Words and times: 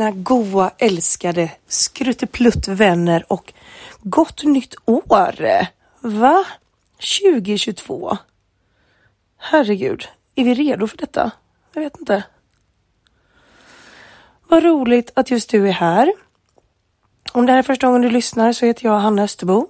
mina 0.00 0.10
goa, 0.10 0.70
älskade 0.78 1.50
skrutteplutt-vänner 1.66 3.24
och 3.28 3.52
gott 4.02 4.44
nytt 4.44 4.74
år! 4.84 5.66
Va? 6.00 6.44
2022? 7.22 8.16
Herregud, 9.38 10.08
är 10.34 10.44
vi 10.44 10.54
redo 10.54 10.86
för 10.86 10.96
detta? 10.96 11.30
Jag 11.72 11.82
vet 11.82 11.98
inte. 11.98 12.24
Vad 14.48 14.62
roligt 14.62 15.12
att 15.14 15.30
just 15.30 15.50
du 15.50 15.68
är 15.68 15.72
här. 15.72 16.12
Om 17.32 17.46
det 17.46 17.52
här 17.52 17.58
är 17.58 17.62
första 17.62 17.86
gången 17.86 18.02
du 18.02 18.10
lyssnar 18.10 18.52
så 18.52 18.66
heter 18.66 18.86
jag 18.86 18.98
Hanna 18.98 19.22
Österbo. 19.22 19.68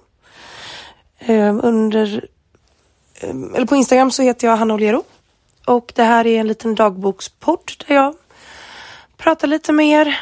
Ehm, 1.19 1.61
under, 1.63 2.27
ehm, 3.15 3.55
eller 3.55 3.65
på 3.65 3.75
Instagram 3.75 4.11
så 4.11 4.23
heter 4.23 4.47
jag 4.47 4.57
Hanna 4.57 4.73
Olero. 4.73 5.03
Och 5.65 5.91
det 5.95 6.03
här 6.03 6.27
är 6.27 6.39
en 6.39 6.47
liten 6.47 6.75
dagbokspodd 6.75 7.71
där 7.87 7.95
jag 7.95 8.15
Prata 9.21 9.47
lite 9.47 9.71
mer 9.71 10.19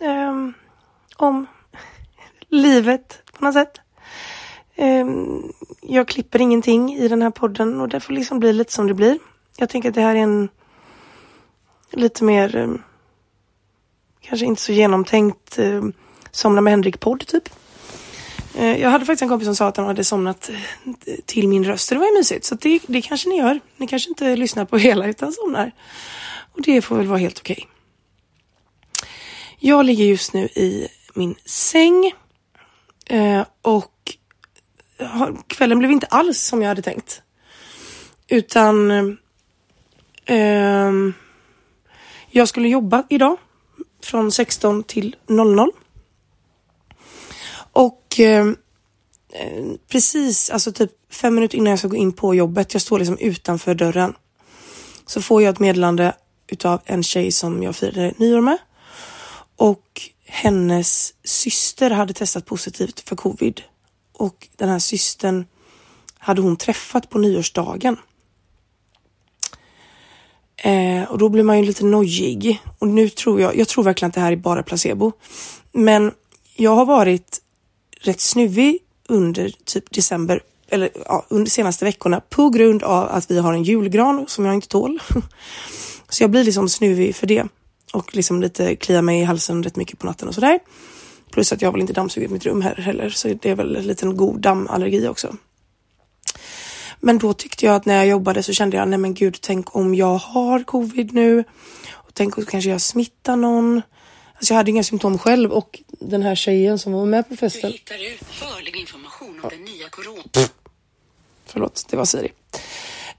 um, 0.00 0.54
om 1.16 1.46
livet 2.48 3.22
på 3.38 3.44
något 3.44 3.54
sätt. 3.54 3.80
Um, 4.76 5.52
jag 5.80 6.08
klipper 6.08 6.40
ingenting 6.40 6.94
i 6.94 7.08
den 7.08 7.22
här 7.22 7.30
podden 7.30 7.80
och 7.80 7.88
det 7.88 8.00
får 8.00 8.12
liksom 8.12 8.38
bli 8.38 8.52
lite 8.52 8.72
som 8.72 8.86
det 8.86 8.94
blir. 8.94 9.18
Jag 9.56 9.68
tänker 9.68 9.88
att 9.88 9.94
det 9.94 10.00
här 10.00 10.14
är 10.14 10.20
en 10.20 10.48
lite 11.90 12.24
mer 12.24 12.56
um, 12.56 12.82
kanske 14.20 14.46
inte 14.46 14.62
så 14.62 14.72
genomtänkt 14.72 15.58
Somna 16.30 16.60
med 16.60 16.70
Henrik-podd 16.70 17.26
typ. 17.26 17.48
Eh, 18.54 18.80
jag 18.82 18.90
hade 18.90 19.04
faktiskt 19.04 19.22
en 19.22 19.28
kompis 19.28 19.46
som 19.46 19.56
sa 19.56 19.68
att 19.68 19.76
han 19.76 19.86
hade 19.86 20.04
somnat 20.04 20.50
eh, 21.06 21.14
till 21.26 21.48
min 21.48 21.64
röst. 21.64 21.88
Det 21.88 21.98
var 21.98 22.06
ju 22.06 22.12
mysigt. 22.12 22.44
Så 22.44 22.54
det, 22.54 22.80
det 22.86 23.02
kanske 23.02 23.28
ni 23.28 23.38
gör. 23.38 23.60
Ni 23.76 23.86
kanske 23.86 24.08
inte 24.08 24.36
lyssnar 24.36 24.64
på 24.64 24.78
hela 24.78 25.06
utan 25.06 25.32
somnar. 25.32 25.72
Och 26.52 26.62
det 26.62 26.82
får 26.82 26.96
väl 26.96 27.06
vara 27.06 27.18
helt 27.18 27.38
okej. 27.38 27.54
Okay. 27.54 27.81
Jag 29.64 29.86
ligger 29.86 30.04
just 30.04 30.32
nu 30.32 30.44
i 30.44 30.88
min 31.14 31.34
säng. 31.44 32.12
Eh, 33.06 33.44
och 33.62 34.16
kvällen 35.46 35.78
blev 35.78 35.90
inte 35.90 36.06
alls 36.06 36.40
som 36.40 36.62
jag 36.62 36.68
hade 36.68 36.82
tänkt. 36.82 37.22
Utan 38.28 38.90
eh, 40.24 40.92
jag 42.30 42.48
skulle 42.48 42.68
jobba 42.68 43.06
idag 43.10 43.36
från 44.02 44.32
16 44.32 44.82
till 44.82 45.16
00. 45.26 45.70
Och 47.72 48.06
ehm, 48.18 48.56
eh, 49.32 49.64
precis, 49.88 50.50
alltså 50.50 50.72
typ 50.72 50.90
fem 51.10 51.34
minuter 51.34 51.58
innan 51.58 51.70
jag 51.70 51.78
ska 51.78 51.88
gå 51.88 51.96
in 51.96 52.12
på 52.12 52.34
jobbet, 52.34 52.72
jag 52.72 52.82
står 52.82 52.98
liksom 52.98 53.18
utanför 53.18 53.74
dörren, 53.74 54.14
så 55.06 55.22
får 55.22 55.42
jag 55.42 55.52
ett 55.52 55.60
meddelande 55.60 56.14
utav 56.46 56.80
en 56.84 57.02
tjej 57.02 57.32
som 57.32 57.62
jag 57.62 57.76
firade 57.76 58.14
nyår 58.16 58.40
med. 58.40 58.58
Och 59.62 60.00
hennes 60.26 61.14
syster 61.24 61.90
hade 61.90 62.12
testat 62.12 62.46
positivt 62.46 63.08
för 63.08 63.16
covid. 63.16 63.62
Och 64.12 64.48
den 64.56 64.68
här 64.68 64.78
systern 64.78 65.44
hade 66.18 66.42
hon 66.42 66.56
träffat 66.56 67.10
på 67.10 67.18
nyårsdagen. 67.18 67.96
Eh, 70.56 71.02
och 71.02 71.18
då 71.18 71.28
blir 71.28 71.42
man 71.42 71.58
ju 71.58 71.64
lite 71.64 71.84
nojig. 71.84 72.60
Och 72.78 72.88
nu 72.88 73.08
tror 73.08 73.40
jag, 73.40 73.56
jag 73.56 73.68
tror 73.68 73.84
verkligen 73.84 74.08
att 74.08 74.14
det 74.14 74.20
här 74.20 74.32
är 74.32 74.36
bara 74.36 74.62
placebo. 74.62 75.12
Men 75.72 76.12
jag 76.56 76.76
har 76.76 76.84
varit 76.84 77.40
rätt 78.00 78.20
snuvig 78.20 78.78
under 79.08 79.52
typ 79.64 79.90
december 79.90 80.40
eller 80.68 80.90
ja, 81.06 81.26
under 81.28 81.50
senaste 81.50 81.84
veckorna 81.84 82.20
på 82.20 82.48
grund 82.48 82.82
av 82.82 83.08
att 83.08 83.30
vi 83.30 83.38
har 83.38 83.52
en 83.52 83.64
julgran 83.64 84.24
som 84.28 84.44
jag 84.44 84.54
inte 84.54 84.68
tål. 84.68 85.02
Så 86.08 86.22
jag 86.22 86.30
blir 86.30 86.44
liksom 86.44 86.68
snuvig 86.68 87.16
för 87.16 87.26
det 87.26 87.48
och 87.92 88.16
liksom 88.16 88.42
lite 88.42 88.76
kliar 88.76 89.02
mig 89.02 89.20
i 89.20 89.24
halsen 89.24 89.62
rätt 89.62 89.76
mycket 89.76 89.98
på 89.98 90.06
natten 90.06 90.28
och 90.28 90.34
sådär. 90.34 90.58
Plus 91.30 91.52
att 91.52 91.62
jag 91.62 91.72
väl 91.72 91.80
inte 91.80 91.92
dammsugit 91.92 92.30
mitt 92.30 92.46
rum 92.46 92.62
här 92.62 92.74
heller 92.74 93.10
så 93.10 93.28
det 93.28 93.50
är 93.50 93.54
väl 93.54 93.76
en 93.76 93.86
liten 93.86 94.16
god 94.16 94.40
dammallergi 94.40 95.08
också. 95.08 95.36
Men 97.00 97.18
då 97.18 97.32
tyckte 97.32 97.66
jag 97.66 97.74
att 97.74 97.86
när 97.86 97.96
jag 97.96 98.06
jobbade 98.06 98.42
så 98.42 98.52
kände 98.52 98.76
jag, 98.76 98.88
nej 98.88 98.98
men 98.98 99.14
gud, 99.14 99.38
tänk 99.40 99.76
om 99.76 99.94
jag 99.94 100.18
har 100.18 100.62
covid 100.64 101.12
nu 101.12 101.44
och 101.90 102.14
tänk 102.14 102.38
om 102.38 102.44
kanske 102.44 102.70
jag 102.70 102.80
smittar 102.80 103.36
någon. 103.36 103.82
Alltså 104.34 104.54
jag 104.54 104.56
hade 104.56 104.70
inga 104.70 104.82
symptom 104.82 105.18
själv 105.18 105.52
och 105.52 105.82
den 105.88 106.22
här 106.22 106.34
tjejen 106.34 106.78
som 106.78 106.92
var 106.92 107.06
med 107.06 107.28
på 107.28 107.36
festen. 107.36 107.70
Du 107.70 107.76
hittar 107.76 108.14
utförlig 108.14 108.76
information 108.76 109.40
om 109.42 109.48
den 109.50 109.64
nya 109.64 109.88
corona. 109.88 110.48
Förlåt, 111.46 111.86
det 111.90 111.96
var 111.96 112.04
Siri. 112.04 112.32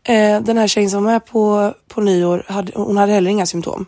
Eh, 0.03 0.41
den 0.41 0.57
här 0.57 0.67
tjejen 0.67 0.89
som 0.89 1.03
var 1.03 1.11
med 1.11 1.25
på, 1.25 1.73
på 1.87 2.01
nyår, 2.01 2.45
hade, 2.47 2.71
hon 2.75 2.97
hade 2.97 3.13
heller 3.13 3.31
inga 3.31 3.45
symptom. 3.45 3.85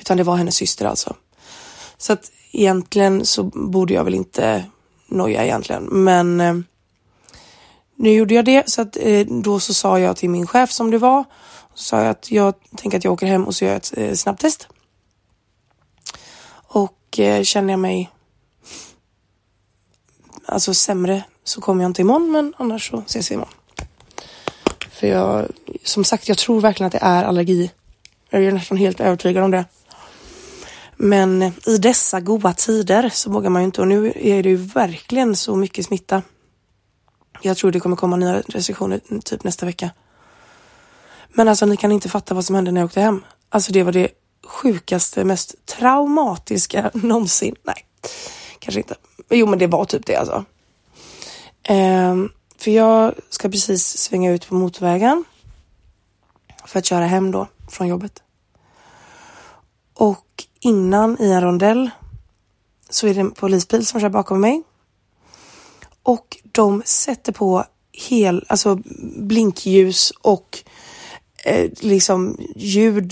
Utan 0.00 0.16
det 0.16 0.22
var 0.22 0.36
hennes 0.36 0.54
syster 0.54 0.86
alltså. 0.86 1.16
Så 1.98 2.12
att 2.12 2.30
egentligen 2.52 3.26
så 3.26 3.42
borde 3.42 3.94
jag 3.94 4.04
väl 4.04 4.14
inte 4.14 4.64
noja 5.06 5.44
egentligen. 5.44 5.84
Men 5.84 6.40
eh, 6.40 6.54
nu 7.96 8.10
gjorde 8.12 8.34
jag 8.34 8.44
det 8.44 8.70
så 8.70 8.82
att 8.82 8.96
eh, 9.00 9.26
då 9.26 9.60
så 9.60 9.74
sa 9.74 9.98
jag 9.98 10.16
till 10.16 10.30
min 10.30 10.46
chef 10.46 10.72
som 10.72 10.90
det 10.90 10.98
var. 10.98 11.24
Så 11.74 11.84
sa 11.84 12.00
jag 12.00 12.10
att 12.10 12.30
jag 12.30 12.54
tänker 12.76 12.98
att 12.98 13.04
jag 13.04 13.12
åker 13.12 13.26
hem 13.26 13.44
och 13.44 13.54
så 13.54 13.64
gör 13.64 13.72
jag 13.72 13.76
ett 13.76 13.92
eh, 13.96 14.12
snabbtest. 14.12 14.68
Och 16.52 17.18
eh, 17.18 17.42
känner 17.42 17.72
jag 17.72 17.80
mig 17.80 18.10
alltså 20.46 20.74
sämre 20.74 21.24
så 21.44 21.60
kommer 21.60 21.82
jag 21.84 21.88
inte 21.88 22.02
imorgon 22.02 22.32
men 22.32 22.54
annars 22.56 22.90
så 22.90 23.02
ses 23.06 23.30
vi 23.30 23.34
imorgon. 23.34 23.54
För 24.90 25.06
jag, 25.06 25.46
som 25.84 26.04
sagt, 26.04 26.28
jag 26.28 26.38
tror 26.38 26.60
verkligen 26.60 26.86
att 26.86 26.92
det 26.92 26.98
är 27.02 27.24
allergi. 27.24 27.70
Jag 28.30 28.44
är 28.44 28.52
nästan 28.52 28.76
helt 28.76 29.00
övertygad 29.00 29.44
om 29.44 29.50
det. 29.50 29.64
Men 30.96 31.42
i 31.66 31.78
dessa 31.78 32.20
goda 32.20 32.52
tider 32.52 33.08
så 33.08 33.30
vågar 33.30 33.50
man 33.50 33.62
ju 33.62 33.66
inte 33.66 33.80
och 33.80 33.88
nu 33.88 34.12
är 34.16 34.42
det 34.42 34.48
ju 34.48 34.56
verkligen 34.56 35.36
så 35.36 35.56
mycket 35.56 35.86
smitta. 35.86 36.22
Jag 37.42 37.56
tror 37.56 37.72
det 37.72 37.80
kommer 37.80 37.96
komma 37.96 38.16
nya 38.16 38.40
restriktioner 38.40 39.00
typ 39.24 39.44
nästa 39.44 39.66
vecka. 39.66 39.90
Men 41.28 41.48
alltså 41.48 41.66
ni 41.66 41.76
kan 41.76 41.92
inte 41.92 42.08
fatta 42.08 42.34
vad 42.34 42.44
som 42.44 42.54
hände 42.54 42.72
när 42.72 42.80
jag 42.80 42.86
åkte 42.86 43.00
hem. 43.00 43.24
Alltså 43.48 43.72
det 43.72 43.82
var 43.82 43.92
det 43.92 44.08
sjukaste, 44.44 45.24
mest 45.24 45.66
traumatiska 45.66 46.90
någonsin. 46.94 47.54
Nej, 47.62 47.86
kanske 48.58 48.80
inte. 48.80 48.94
Jo, 49.30 49.46
men 49.46 49.58
det 49.58 49.66
var 49.66 49.84
typ 49.84 50.06
det 50.06 50.16
alltså. 50.16 50.44
Ehm, 51.62 52.30
för 52.58 52.70
jag 52.70 53.14
ska 53.30 53.48
precis 53.48 53.98
svänga 53.98 54.32
ut 54.32 54.48
på 54.48 54.54
motorvägen 54.54 55.24
för 56.64 56.78
att 56.78 56.86
köra 56.86 57.06
hem 57.06 57.30
då 57.30 57.48
från 57.68 57.88
jobbet. 57.88 58.22
Och 59.94 60.44
innan 60.66 61.16
i 61.20 61.30
en 61.30 61.40
rondell 61.40 61.90
så 62.90 63.06
är 63.06 63.14
det 63.14 63.20
en 63.20 63.30
polisbil 63.30 63.86
som 63.86 64.00
kör 64.00 64.08
bakom 64.08 64.40
mig. 64.40 64.62
Och 66.02 66.36
de 66.52 66.82
sätter 66.84 67.32
på 67.32 67.64
hel, 67.92 68.44
alltså 68.48 68.78
blinkljus 69.16 70.10
och 70.10 70.58
eh, 71.44 71.70
liksom 71.80 72.38
ljud 72.56 73.10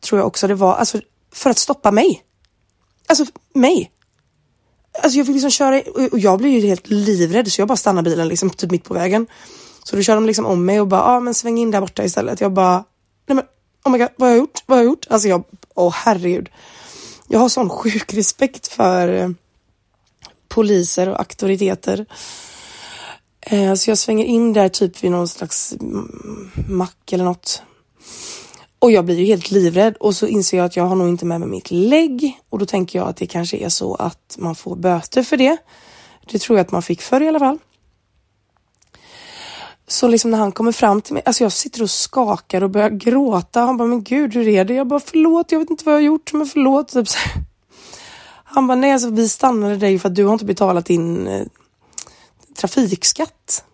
tror 0.00 0.18
jag 0.18 0.26
också 0.26 0.46
det 0.46 0.54
var, 0.54 0.74
alltså 0.74 1.00
för 1.32 1.50
att 1.50 1.58
stoppa 1.58 1.90
mig. 1.90 2.22
Alltså 3.06 3.24
mig. 3.54 3.90
Alltså 5.02 5.18
jag 5.18 5.26
fick 5.26 5.34
liksom 5.34 5.50
köra 5.50 5.82
och 6.12 6.18
jag 6.18 6.38
blev 6.38 6.52
ju 6.52 6.60
helt 6.60 6.88
livrädd 6.88 7.52
så 7.52 7.60
jag 7.60 7.68
bara 7.68 7.76
stannade 7.76 8.10
bilen 8.10 8.28
liksom 8.28 8.50
typ 8.50 8.70
mitt 8.70 8.84
på 8.84 8.94
vägen. 8.94 9.26
Så 9.84 9.96
då 9.96 10.02
kör 10.02 10.14
de 10.14 10.26
liksom 10.26 10.46
om 10.46 10.64
mig 10.64 10.80
och 10.80 10.88
bara, 10.88 11.00
ja 11.00 11.16
ah, 11.16 11.20
men 11.20 11.34
sväng 11.34 11.58
in 11.58 11.70
där 11.70 11.80
borta 11.80 12.04
istället. 12.04 12.40
Jag 12.40 12.52
bara, 12.52 12.84
nej 13.26 13.36
men 13.36 13.44
oh 13.84 13.92
my 13.92 13.98
god, 13.98 14.08
vad 14.16 14.28
har 14.28 14.34
jag 14.34 14.40
gjort? 14.40 14.62
Vad 14.66 14.78
har 14.78 14.84
jag 14.84 14.90
gjort? 14.90 15.06
Alltså 15.10 15.28
jag, 15.28 15.44
åh 15.74 15.88
oh, 15.88 15.92
herregud. 15.92 16.48
Jag 17.32 17.38
har 17.38 17.48
sån 17.48 17.68
sjuk 17.68 18.14
respekt 18.14 18.66
för 18.66 19.08
eh, 19.08 19.28
poliser 20.48 21.08
och 21.08 21.18
auktoriteter. 21.18 22.06
Eh, 23.40 23.74
så 23.74 23.90
jag 23.90 23.98
svänger 23.98 24.24
in 24.24 24.52
där 24.52 24.68
typ 24.68 25.04
vid 25.04 25.10
någon 25.10 25.28
slags 25.28 25.74
mack 26.68 27.12
eller 27.12 27.24
något. 27.24 27.62
Och 28.78 28.92
jag 28.92 29.04
blir 29.04 29.18
ju 29.18 29.24
helt 29.24 29.50
livrädd 29.50 29.96
och 29.96 30.16
så 30.16 30.26
inser 30.26 30.56
jag 30.56 30.66
att 30.66 30.76
jag 30.76 30.84
har 30.84 30.96
nog 30.96 31.08
inte 31.08 31.26
med 31.26 31.40
mig 31.40 31.48
mitt 31.48 31.70
lägg 31.70 32.40
och 32.48 32.58
då 32.58 32.66
tänker 32.66 32.98
jag 32.98 33.08
att 33.08 33.16
det 33.16 33.26
kanske 33.26 33.56
är 33.56 33.68
så 33.68 33.94
att 33.94 34.36
man 34.38 34.54
får 34.54 34.76
böter 34.76 35.22
för 35.22 35.36
det. 35.36 35.56
Det 36.30 36.38
tror 36.38 36.58
jag 36.58 36.64
att 36.64 36.72
man 36.72 36.82
fick 36.82 37.02
förr 37.02 37.20
i 37.20 37.28
alla 37.28 37.38
fall. 37.38 37.58
Så 39.92 40.08
liksom 40.08 40.30
när 40.30 40.38
han 40.38 40.52
kommer 40.52 40.72
fram 40.72 41.00
till 41.00 41.14
mig, 41.14 41.22
alltså 41.26 41.44
jag 41.44 41.52
sitter 41.52 41.82
och 41.82 41.90
skakar 41.90 42.62
och 42.62 42.70
börjar 42.70 42.90
gråta. 42.90 43.60
Han 43.60 43.76
bara, 43.76 43.88
men 43.88 44.02
gud 44.02 44.34
hur 44.34 44.48
är 44.48 44.64
det? 44.64 44.74
Jag 44.74 44.86
bara, 44.86 45.00
förlåt, 45.00 45.52
jag 45.52 45.58
vet 45.58 45.70
inte 45.70 45.84
vad 45.84 45.94
jag 45.94 45.98
har 45.98 46.04
gjort, 46.04 46.32
men 46.32 46.46
förlåt. 46.46 46.88
Typ 46.88 47.08
så. 47.08 47.18
Han 48.44 48.66
bara, 48.66 48.74
nej 48.74 48.92
alltså 48.92 49.10
vi 49.10 49.28
stannade 49.28 49.76
dig 49.76 49.98
för 49.98 50.08
att 50.08 50.14
du 50.14 50.24
har 50.24 50.32
inte 50.32 50.44
betalat 50.44 50.86
din 50.86 51.26
eh, 51.26 51.46
trafikskatt. 52.56 53.64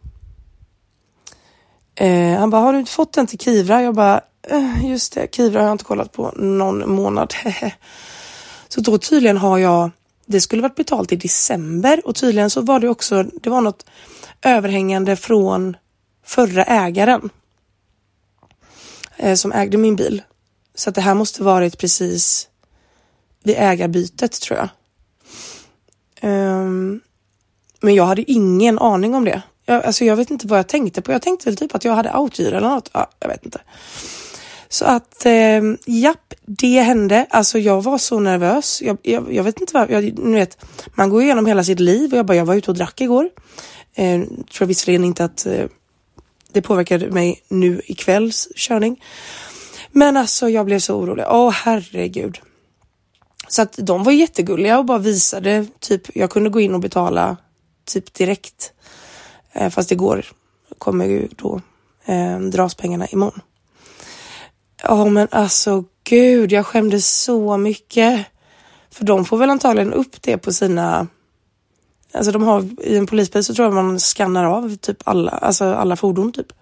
Eh, 1.94 2.38
han 2.38 2.50
bara, 2.50 2.62
har 2.62 2.72
du 2.72 2.78
inte 2.78 2.92
fått 2.92 3.12
den 3.12 3.26
till 3.26 3.38
Kivra? 3.38 3.82
Jag 3.82 3.94
bara, 3.94 4.20
eh, 4.42 4.90
just 4.90 5.12
det, 5.12 5.34
Kivra 5.34 5.60
har 5.60 5.66
jag 5.66 5.74
inte 5.74 5.84
kollat 5.84 6.12
på 6.12 6.32
någon 6.36 6.90
månad. 6.90 7.34
så 8.68 8.80
då 8.80 8.98
tydligen 8.98 9.36
har 9.36 9.58
jag, 9.58 9.90
det 10.26 10.40
skulle 10.40 10.62
varit 10.62 10.76
betalt 10.76 11.12
i 11.12 11.16
december 11.16 12.06
och 12.06 12.14
tydligen 12.14 12.50
så 12.50 12.60
var 12.60 12.80
det 12.80 12.88
också, 12.88 13.22
det 13.22 13.50
var 13.50 13.60
något 13.60 13.86
överhängande 14.42 15.16
från 15.16 15.76
förra 16.28 16.64
ägaren 16.64 17.30
eh, 19.16 19.34
som 19.34 19.52
ägde 19.52 19.76
min 19.76 19.96
bil. 19.96 20.22
Så 20.74 20.88
att 20.88 20.94
det 20.94 21.00
här 21.00 21.14
måste 21.14 21.42
varit 21.42 21.78
precis 21.78 22.48
vid 23.42 23.56
ägarbytet 23.58 24.40
tror 24.40 24.58
jag. 24.58 24.68
Um, 26.30 27.00
men 27.80 27.94
jag 27.94 28.06
hade 28.06 28.30
ingen 28.30 28.78
aning 28.78 29.14
om 29.14 29.24
det. 29.24 29.42
Jag, 29.66 29.84
alltså 29.84 30.04
jag 30.04 30.16
vet 30.16 30.30
inte 30.30 30.46
vad 30.46 30.58
jag 30.58 30.68
tänkte 30.68 31.02
på. 31.02 31.12
Jag 31.12 31.22
tänkte 31.22 31.48
väl 31.48 31.56
typ 31.56 31.74
att 31.74 31.84
jag 31.84 31.92
hade 31.92 32.16
outhyra 32.16 32.56
eller 32.56 32.68
något. 32.68 32.90
Ja, 32.92 33.10
jag 33.20 33.28
vet 33.28 33.44
inte. 33.44 33.60
Så 34.68 34.84
att 34.84 35.26
eh, 35.26 35.62
japp, 35.86 36.34
det 36.46 36.80
hände. 36.80 37.26
Alltså 37.30 37.58
jag 37.58 37.82
var 37.82 37.98
så 37.98 38.20
nervös. 38.20 38.82
Jag, 38.82 38.98
jag, 39.02 39.34
jag 39.34 39.44
vet 39.44 39.60
inte 39.60 39.74
vad, 39.74 39.90
jag, 39.90 40.18
ni 40.18 40.38
vet, 40.38 40.58
man 40.94 41.10
går 41.10 41.22
igenom 41.22 41.46
hela 41.46 41.64
sitt 41.64 41.80
liv 41.80 42.12
och 42.12 42.18
jag 42.18 42.26
bara, 42.26 42.36
jag 42.36 42.44
var 42.44 42.54
ute 42.54 42.70
och 42.70 42.76
drack 42.76 43.00
igår. 43.00 43.30
Eh, 43.94 44.20
tror 44.52 44.66
visserligen 44.66 45.04
inte 45.04 45.24
att 45.24 45.46
eh, 45.46 45.64
det 46.52 46.62
påverkade 46.62 47.10
mig 47.10 47.42
nu 47.48 47.82
ikvälls 47.84 48.48
körning. 48.56 49.04
Men 49.92 50.16
alltså 50.16 50.48
jag 50.48 50.66
blev 50.66 50.78
så 50.78 50.94
orolig. 50.94 51.24
Åh 51.28 51.50
herregud. 51.50 52.40
Så 53.48 53.62
att 53.62 53.74
de 53.78 54.04
var 54.04 54.12
jättegulliga 54.12 54.78
och 54.78 54.84
bara 54.84 54.98
visade 54.98 55.66
typ, 55.80 56.16
jag 56.16 56.30
kunde 56.30 56.50
gå 56.50 56.60
in 56.60 56.74
och 56.74 56.80
betala 56.80 57.36
typ 57.84 58.14
direkt. 58.14 58.72
Eh, 59.52 59.70
fast 59.70 59.92
igår 59.92 60.26
kommer 60.78 61.04
ju 61.06 61.28
då 61.30 61.60
eh, 62.04 62.38
dras 62.40 62.74
pengarna 62.74 63.06
imorgon. 63.06 63.40
Ja 64.82 65.04
men 65.04 65.28
alltså 65.30 65.84
gud, 66.04 66.52
jag 66.52 66.66
skämdes 66.66 67.22
så 67.22 67.56
mycket. 67.56 68.26
För 68.90 69.04
de 69.04 69.24
får 69.24 69.36
väl 69.36 69.50
antagligen 69.50 69.92
upp 69.92 70.22
det 70.22 70.38
på 70.38 70.52
sina 70.52 71.06
Alltså 72.12 72.32
de 72.32 72.42
har 72.42 72.68
i 72.82 72.96
en 72.96 73.06
polisbil 73.06 73.44
så 73.44 73.54
tror 73.54 73.66
jag 73.66 73.74
man 73.74 73.98
skannar 73.98 74.44
av 74.44 74.76
typ 74.76 74.96
alla, 75.04 75.30
alltså 75.30 75.64
alla 75.64 75.96
fordon 75.96 76.32
typ. 76.32 76.52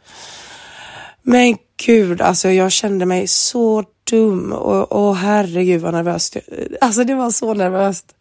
Men 1.23 1.57
gud, 1.87 2.21
alltså 2.21 2.51
jag 2.51 2.73
kände 2.73 3.07
mig 3.07 3.27
så 3.27 3.85
dum 4.11 4.53
och, 4.53 4.93
och 4.93 5.17
herregud 5.17 5.81
vad 5.81 5.95
nervöst. 5.95 6.37
Alltså 6.81 7.05
det 7.05 7.15
var 7.15 7.31
så 7.31 7.55
nervöst. 7.55 8.15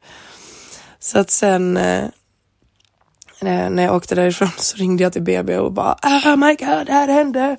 Så 0.99 1.19
att 1.19 1.31
sen 1.31 1.77
eh, 1.77 2.03
eh 3.41 3.69
när 3.69 3.83
jag 3.83 3.95
åkte 3.95 4.15
därifrån 4.15 4.49
så 4.57 4.77
ringde 4.77 5.03
jag 5.03 5.13
till 5.13 5.21
BB 5.21 5.57
och 5.57 5.71
bara 5.71 5.97
ah, 6.01 6.33
oh 6.33 6.35
my 6.35 6.55
god, 6.55 6.85
det 6.85 6.93
här 6.93 7.07
hände. 7.07 7.57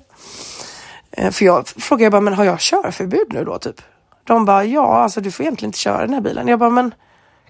Eh, 1.11 1.31
för 1.31 1.45
jag 1.45 1.67
frågade 1.67 2.11
bara, 2.11 2.21
men 2.21 2.33
har 2.33 2.43
jag 2.43 2.59
körförbud 2.59 3.27
nu 3.29 3.43
då 3.43 3.57
typ? 3.57 3.81
De 4.23 4.45
bara, 4.45 4.65
ja 4.65 4.97
alltså 4.97 5.21
du 5.21 5.31
får 5.31 5.43
egentligen 5.43 5.69
inte 5.69 5.79
köra 5.79 6.01
den 6.01 6.13
här 6.13 6.21
bilen. 6.21 6.47
Jag 6.47 6.59
bara, 6.59 6.69
men 6.69 6.93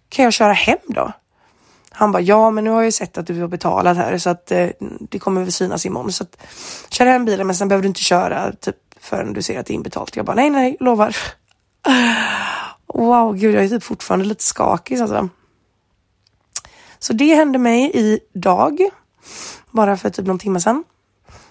kan 0.10 0.26
jag 0.26 0.34
köra 0.34 0.54
hem 0.54 0.80
då? 0.88 1.12
Han 1.98 2.12
bara, 2.12 2.22
ja 2.22 2.52
men 2.52 2.64
nu 2.64 2.70
har 2.70 2.78
jag 2.78 2.86
ju 2.86 2.92
sett 2.92 3.18
att 3.18 3.28
du 3.28 3.42
har 3.42 3.48
betalat 3.48 3.98
här 3.98 4.18
så 4.18 4.30
att 4.30 4.52
eh, 4.52 4.70
det 5.10 5.20
kommer 5.20 5.42
väl 5.42 5.52
synas 5.52 5.86
imorgon. 5.86 6.12
Så 6.12 6.24
att 6.24 6.38
kör 6.90 7.06
hem 7.06 7.26
bilen 7.26 7.48
men 7.48 7.56
sen 7.56 7.68
behöver 7.68 7.84
du 7.84 7.88
inte 7.88 8.02
köra 8.02 8.52
typ 8.52 8.76
förrän 9.00 9.34
du 9.34 9.42
ser 9.42 9.60
att 9.60 9.66
det 9.66 9.74
är 9.74 9.76
inbetalt. 9.76 10.16
Jag 10.16 10.26
bara, 10.26 10.36
nej 10.36 10.50
nej, 10.50 10.78
lovar. 10.80 11.16
Wow, 12.94 13.36
gud 13.36 13.56
jag 13.56 13.64
är 13.64 13.70
typ 13.70 13.84
fortfarande 13.84 14.26
lite 14.26 14.44
skakig 14.44 15.00
alltså. 15.00 15.30
Så 17.00 17.14
det 17.14 17.36
hände 17.36 17.60
mig 17.60 17.92
idag, 17.94 18.80
bara 19.72 19.98
för 19.98 20.10
typ 20.10 20.26
någon 20.26 20.40
timme 20.40 20.60
sedan. 20.60 20.84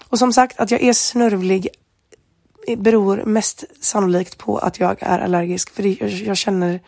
Och 0.09 0.19
som 0.19 0.33
sagt, 0.33 0.59
att 0.59 0.71
jag 0.71 0.81
är 0.81 0.93
snörvlig 0.93 1.67
eh, 2.67 2.79
beror 2.79 3.23
mest 3.25 3.63
sannolikt 3.81 4.37
på 4.37 4.57
att 4.57 4.79
jag 4.79 4.97
är 4.99 5.19
allergisk. 5.19 5.75
För 5.75 5.83
jag, 5.83 6.09
jag 6.09 6.37
känner, 6.37 6.79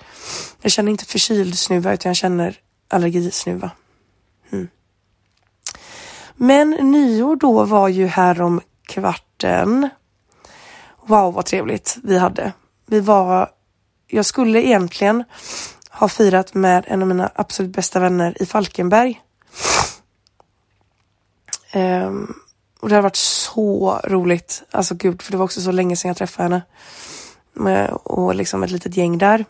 jag 0.62 0.72
känner 0.72 0.92
inte 0.92 1.06
förkyld 1.06 1.58
snuva 1.58 1.94
utan 1.94 2.10
jag 2.10 2.16
känner 2.16 2.60
allergisnuva. 2.90 3.72
Mm. 4.52 4.68
Men 6.36 6.70
nyår 6.70 7.36
då 7.36 7.64
var 7.64 7.88
ju 7.88 8.08
här 8.08 8.42
om 8.42 8.62
kvarten. 8.88 9.90
Wow 11.06 11.34
vad 11.34 11.46
trevligt 11.46 11.98
vi 12.04 12.18
hade. 12.18 12.54
Vi 12.86 13.00
var, 13.00 13.50
jag 14.08 14.26
skulle 14.26 14.62
egentligen 14.62 15.24
ha 15.90 16.10
firat 16.10 16.54
med 16.54 16.84
en 16.88 17.02
av 17.02 17.08
mina 17.08 17.32
absolut 17.36 17.76
bästa 17.76 18.00
vänner 18.00 18.42
i 18.42 18.46
Falkenberg. 18.46 19.22
Um, 21.74 22.34
och 22.80 22.90
det 22.90 22.96
har 22.96 23.02
varit 23.02 23.16
så 23.16 24.02
roligt. 24.04 24.64
Alltså 24.72 24.96
gud, 24.96 25.22
för 25.22 25.32
det 25.32 25.38
var 25.38 25.46
också 25.46 25.62
så 25.62 25.72
länge 25.72 25.96
sedan 25.96 26.10
jag 26.10 26.18
träffade 26.18 26.44
henne. 26.44 26.62
Med, 27.54 27.90
och 27.92 28.36
liksom 28.36 28.64
ett 28.64 28.72
litet 28.72 28.98
gäng 28.98 29.18
där. 29.18 29.46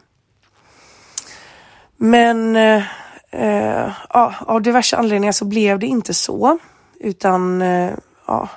Men 1.98 2.56
eh, 2.56 2.84
eh, 3.32 3.92
ja, 4.10 4.34
av 4.40 4.62
diverse 4.62 4.98
anledningar 4.98 5.32
så 5.32 5.46
blev 5.46 5.80
det 5.80 5.86
inte 5.86 6.14
så. 6.14 6.58
Utan 7.00 7.62
eh, 7.62 7.94
ja, 8.28 8.50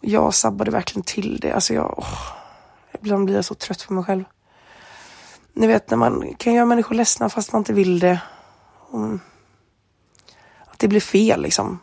jag 0.00 0.34
sabbade 0.34 0.70
verkligen 0.70 1.02
till 1.02 1.40
det. 1.40 1.52
Alltså 1.52 1.74
jag, 1.74 1.98
oh, 1.98 2.32
ibland 3.00 3.24
blir 3.24 3.34
jag 3.34 3.44
så 3.44 3.54
trött 3.54 3.86
på 3.86 3.92
mig 3.92 4.04
själv. 4.04 4.24
Ni 5.52 5.66
vet 5.66 5.90
när 5.90 5.98
man 5.98 6.34
kan 6.38 6.54
göra 6.54 6.66
människor 6.66 6.94
ledsna 6.94 7.28
fast 7.28 7.52
man 7.52 7.60
inte 7.60 7.72
vill 7.72 7.98
det. 7.98 8.20
Och, 8.90 9.12
att 10.66 10.78
det 10.78 10.88
blir 10.88 11.00
fel 11.00 11.42
liksom. 11.42 11.78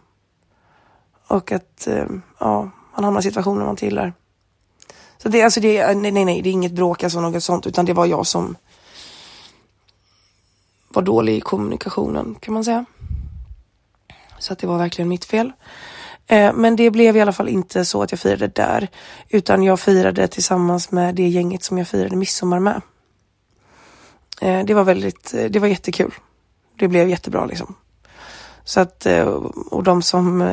Och 1.27 1.51
att 1.51 1.87
eh, 1.87 2.05
ja, 2.39 2.69
man 2.95 3.03
hamnar 3.03 3.19
i 3.19 3.23
situationer 3.23 3.61
man 3.61 3.69
inte 3.69 3.85
gillar. 3.85 4.13
Så 5.17 5.29
det, 5.29 5.41
alltså 5.41 5.59
det, 5.59 5.93
nej, 5.95 6.11
nej, 6.11 6.25
nej, 6.25 6.41
det 6.41 6.49
är 6.49 6.51
inget 6.51 6.71
bråk 6.71 7.03
alltså 7.03 7.21
något 7.21 7.43
sånt, 7.43 7.67
utan 7.67 7.85
det 7.85 7.93
var 7.93 8.05
jag 8.05 8.27
som 8.27 8.55
var 10.93 11.01
dålig 11.01 11.37
i 11.37 11.41
kommunikationen 11.41 12.35
kan 12.39 12.53
man 12.53 12.63
säga. 12.63 12.85
Så 14.39 14.53
att 14.53 14.59
det 14.59 14.67
var 14.67 14.77
verkligen 14.77 15.09
mitt 15.09 15.25
fel. 15.25 15.51
Eh, 16.27 16.53
men 16.53 16.75
det 16.75 16.91
blev 16.91 17.17
i 17.17 17.21
alla 17.21 17.33
fall 17.33 17.49
inte 17.49 17.85
så 17.85 18.01
att 18.03 18.11
jag 18.11 18.19
firade 18.19 18.47
där, 18.47 18.87
utan 19.29 19.63
jag 19.63 19.79
firade 19.79 20.27
tillsammans 20.27 20.91
med 20.91 21.15
det 21.15 21.27
gänget 21.27 21.63
som 21.63 21.77
jag 21.77 21.87
firade 21.87 22.15
midsommar 22.15 22.59
med. 22.59 22.81
Eh, 24.41 24.65
det 24.65 24.73
var 24.73 24.83
väldigt, 24.83 25.33
eh, 25.33 25.45
det 25.45 25.59
var 25.59 25.67
jättekul. 25.67 26.13
Det 26.75 26.87
blev 26.87 27.09
jättebra 27.09 27.45
liksom. 27.45 27.75
Så 28.63 28.79
att, 28.79 29.07
och 29.71 29.83
de 29.83 30.01
som 30.01 30.49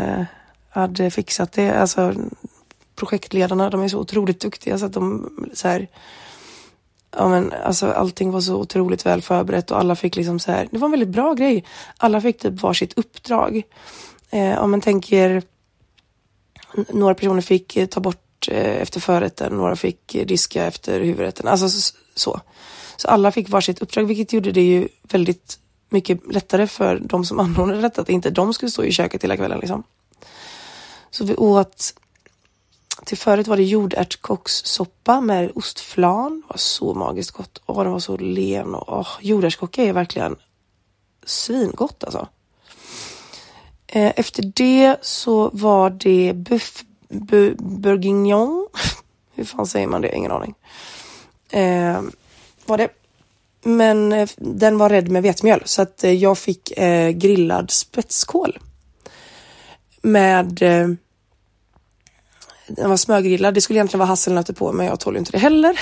hade 0.71 1.11
fixat 1.11 1.53
det. 1.53 1.71
Alltså 1.71 2.15
projektledarna, 2.97 3.71
de 3.71 3.83
är 3.83 3.89
så 3.89 3.99
otroligt 3.99 4.41
duktiga 4.41 4.79
så 4.79 4.87
att 4.87 4.93
de 4.93 5.31
så 5.55 5.69
här, 5.69 5.89
ja 7.17 7.29
men 7.29 7.53
alltså 7.53 7.87
allting 7.87 8.31
var 8.31 8.41
så 8.41 8.57
otroligt 8.57 9.07
väl 9.07 9.23
förberett 9.23 9.71
och 9.71 9.79
alla 9.79 9.97
fick 9.97 10.17
liksom 10.17 10.39
så 10.39 10.53
här, 10.53 10.69
det 10.71 10.79
var 10.79 10.87
en 10.87 10.91
väldigt 10.91 11.09
bra 11.09 11.35
grej. 11.35 11.65
Alla 11.97 12.21
fick 12.21 12.39
typ 12.39 12.63
varsitt 12.63 12.99
uppdrag. 12.99 13.63
Eh, 14.31 14.59
om 14.59 14.71
man 14.71 14.81
tänker, 14.81 15.43
några 16.89 17.15
personer 17.15 17.41
fick 17.41 17.77
eh, 17.77 17.87
ta 17.87 18.01
bort 18.01 18.49
eh, 18.49 18.83
efter 18.83 19.01
förrätten, 19.01 19.53
några 19.53 19.77
fick 19.77 20.15
eh, 20.15 20.27
diska 20.27 20.67
efter 20.67 21.01
huvudrätten, 21.01 21.49
alltså 21.49 21.93
så. 22.15 22.41
Så 22.97 23.09
alla 23.09 23.33
fick 23.33 23.49
varsitt 23.49 23.83
uppdrag, 23.83 24.05
vilket 24.05 24.33
gjorde 24.33 24.53
det 24.53 24.63
ju 24.63 24.89
väldigt 25.03 25.59
mycket 25.89 26.33
lättare 26.33 26.67
för 26.67 26.99
de 26.99 27.25
som 27.25 27.39
anordnade 27.41 27.81
detta, 27.81 28.03
att 28.03 28.09
inte 28.09 28.31
de 28.31 28.55
skulle 28.55 28.71
stå 28.71 28.85
i 28.85 28.93
köket 28.93 29.25
hela 29.25 29.37
kvällen 29.37 29.59
liksom. 29.59 29.83
Så 31.11 31.25
vi 31.25 31.35
åt 31.35 31.95
till 33.05 33.19
förut 33.19 33.47
var 33.47 33.57
det 33.57 33.63
jordärtskockssoppa 33.63 35.21
med 35.21 35.51
ostflan. 35.55 36.41
Det 36.41 36.53
var 36.53 36.57
så 36.57 36.95
magiskt 36.95 37.31
gott. 37.31 37.63
Åh, 37.67 37.83
den 37.83 37.93
var 37.93 38.01
så 38.01 38.17
len 38.17 38.75
och 38.75 38.99
åh, 38.99 39.09
jordärtskocka 39.21 39.85
är 39.85 39.93
verkligen 39.93 40.37
svingott 41.25 42.05
alltså. 42.05 42.29
Eh, 43.87 44.13
efter 44.17 44.43
det 44.43 44.97
så 45.03 45.51
var 45.53 45.91
det 45.91 46.33
buff 46.35 46.85
bourguignon. 47.59 48.69
Hur 49.35 49.45
fan 49.45 49.67
säger 49.67 49.87
man 49.87 50.01
det? 50.01 50.17
Ingen 50.17 50.33
aning. 50.33 50.55
Eh, 51.51 52.03
var 52.67 52.79
det. 52.79 52.89
Men 53.63 54.13
eh, 54.13 54.29
den 54.37 54.79
var 54.79 54.89
rädd 54.89 55.09
med 55.09 55.23
vetemjöl 55.23 55.63
så 55.65 55.83
att 55.83 56.05
eh, 56.05 56.13
jag 56.13 56.39
fick 56.39 56.79
eh, 56.79 57.11
grillad 57.11 57.71
spetskål 57.71 58.59
med 60.03 60.63
eh, 60.63 60.89
den 62.77 62.91
var 62.91 62.97
smörgrillad. 62.97 63.55
Det 63.55 63.61
skulle 63.61 63.79
egentligen 63.79 63.99
vara 63.99 64.09
hasselnötter 64.09 64.53
på 64.53 64.73
men 64.73 64.87
jag 64.87 65.01
tål 65.01 65.17
inte 65.17 65.33
det 65.33 65.39
heller. 65.39 65.81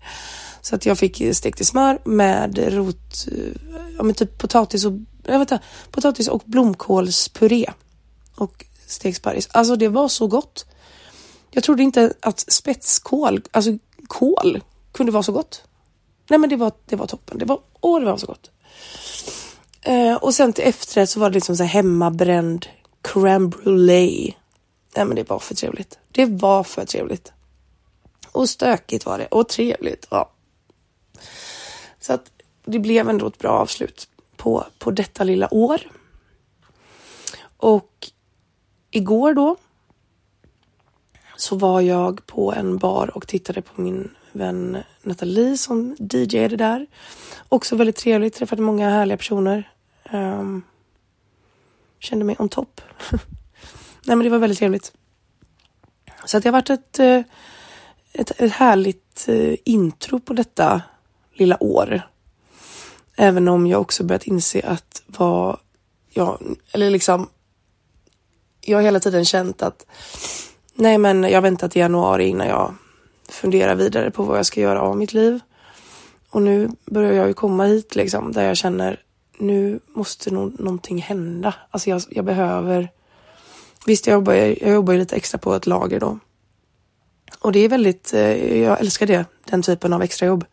så 0.60 0.74
att 0.74 0.86
jag 0.86 0.98
fick 0.98 1.20
eh, 1.20 1.32
stekt 1.32 1.60
i 1.60 1.64
smör 1.64 1.98
med 2.04 2.58
rot, 2.58 3.26
eh, 3.32 3.78
ja 3.96 4.02
men 4.02 4.14
typ 4.14 4.38
potatis 4.38 4.84
och, 4.84 4.92
jag 5.24 5.38
vet 5.38 5.50
inte, 5.50 5.64
potatis 5.90 6.28
och 6.28 6.42
blomkålspuré. 6.44 7.70
Och 8.34 8.64
stekt 8.86 9.16
sparris. 9.16 9.48
Alltså 9.52 9.76
det 9.76 9.88
var 9.88 10.08
så 10.08 10.26
gott. 10.26 10.66
Jag 11.50 11.64
trodde 11.64 11.82
inte 11.82 12.12
att 12.20 12.40
spetskål, 12.52 13.42
alltså 13.50 13.78
kål, 14.06 14.62
kunde 14.92 15.12
vara 15.12 15.22
så 15.22 15.32
gott. 15.32 15.62
Nej 16.30 16.38
men 16.38 16.50
det 16.50 16.56
var, 16.56 16.72
det 16.86 16.96
var 16.96 17.06
toppen. 17.06 17.38
Det 17.38 17.44
var, 17.44 17.60
åh 17.80 18.00
det 18.00 18.06
var 18.06 18.16
så 18.16 18.26
gott. 18.26 18.50
Eh, 19.82 20.14
och 20.14 20.34
sen 20.34 20.52
till 20.52 20.64
efterrätt 20.64 21.10
så 21.10 21.20
var 21.20 21.30
det 21.30 21.34
liksom 21.34 21.56
så 21.56 21.62
här 21.62 21.70
hemmabränd 21.70 22.66
crème 23.02 23.48
brûlée. 23.48 24.34
Nej 24.96 25.04
men 25.04 25.16
det 25.16 25.30
var 25.30 25.38
för 25.38 25.54
trevligt. 25.54 25.98
Det 26.18 26.26
var 26.26 26.64
för 26.64 26.84
trevligt. 26.84 27.32
Och 28.32 28.48
stökigt 28.48 29.06
var 29.06 29.18
det 29.18 29.26
och 29.26 29.48
trevligt. 29.48 30.06
Ja. 30.10 30.30
Så 32.00 32.12
att 32.12 32.32
det 32.64 32.78
blev 32.78 33.08
ändå 33.08 33.26
ett 33.26 33.38
bra 33.38 33.50
avslut 33.50 34.08
på, 34.36 34.64
på 34.78 34.90
detta 34.90 35.24
lilla 35.24 35.54
år. 35.54 35.80
Och 37.56 38.08
igår 38.90 39.34
då 39.34 39.56
så 41.36 41.56
var 41.56 41.80
jag 41.80 42.26
på 42.26 42.52
en 42.52 42.78
bar 42.78 43.16
och 43.16 43.26
tittade 43.26 43.62
på 43.62 43.80
min 43.80 44.10
vän 44.32 44.78
Nathalie 45.02 45.56
som 45.56 45.96
DJade 45.98 46.56
där. 46.56 46.86
Också 47.48 47.76
väldigt 47.76 47.96
trevligt, 47.96 48.34
träffade 48.34 48.62
många 48.62 48.90
härliga 48.90 49.16
personer. 49.16 49.72
Um, 50.12 50.62
kände 51.98 52.24
mig 52.24 52.36
on 52.38 52.48
top. 52.48 52.80
Nej 54.04 54.16
men 54.16 54.18
det 54.18 54.30
var 54.30 54.38
väldigt 54.38 54.58
trevligt. 54.58 54.92
Så 56.28 56.36
att 56.36 56.42
det 56.42 56.48
har 56.48 56.52
varit 56.52 56.70
ett, 56.70 56.98
eh, 56.98 57.20
ett, 58.12 58.40
ett 58.40 58.52
härligt 58.52 59.28
eh, 59.28 59.54
intro 59.64 60.20
på 60.20 60.32
detta 60.32 60.82
lilla 61.34 61.62
år. 61.62 62.02
Även 63.16 63.48
om 63.48 63.66
jag 63.66 63.80
också 63.80 64.04
börjat 64.04 64.26
inse 64.26 64.62
att 64.66 65.02
vad 65.06 65.58
jag, 66.10 66.38
eller 66.72 66.90
liksom, 66.90 67.28
jag 68.60 68.78
har 68.78 68.82
hela 68.82 69.00
tiden 69.00 69.24
känt 69.24 69.62
att 69.62 69.86
nej 70.74 70.98
men 70.98 71.22
jag 71.22 71.42
väntar 71.42 71.68
till 71.68 71.80
januari 71.80 72.26
innan 72.26 72.48
jag 72.48 72.74
funderar 73.28 73.74
vidare 73.74 74.10
på 74.10 74.22
vad 74.22 74.38
jag 74.38 74.46
ska 74.46 74.60
göra 74.60 74.80
av 74.80 74.96
mitt 74.96 75.12
liv. 75.12 75.40
Och 76.30 76.42
nu 76.42 76.70
börjar 76.84 77.12
jag 77.12 77.28
ju 77.28 77.34
komma 77.34 77.64
hit 77.64 77.96
liksom 77.96 78.32
där 78.32 78.44
jag 78.44 78.56
känner 78.56 79.00
nu 79.38 79.80
måste 79.86 80.30
nog 80.30 80.60
någonting 80.60 81.02
hända. 81.02 81.54
Alltså 81.70 81.90
jag, 81.90 82.02
jag 82.10 82.24
behöver. 82.24 82.88
Visst, 83.88 84.06
jag 84.06 84.14
jobbar, 84.14 84.34
jag 84.34 84.70
jobbar 84.72 84.92
ju 84.92 84.98
lite 84.98 85.16
extra 85.16 85.38
på 85.38 85.54
ett 85.54 85.66
lager 85.66 86.00
då. 86.00 86.18
Och 87.38 87.52
det 87.52 87.58
är 87.58 87.68
väldigt, 87.68 88.14
eh, 88.14 88.58
jag 88.62 88.80
älskar 88.80 89.06
det, 89.06 89.24
den 89.44 89.62
typen 89.62 89.92
av 89.92 90.02
extrajobb. 90.02 90.44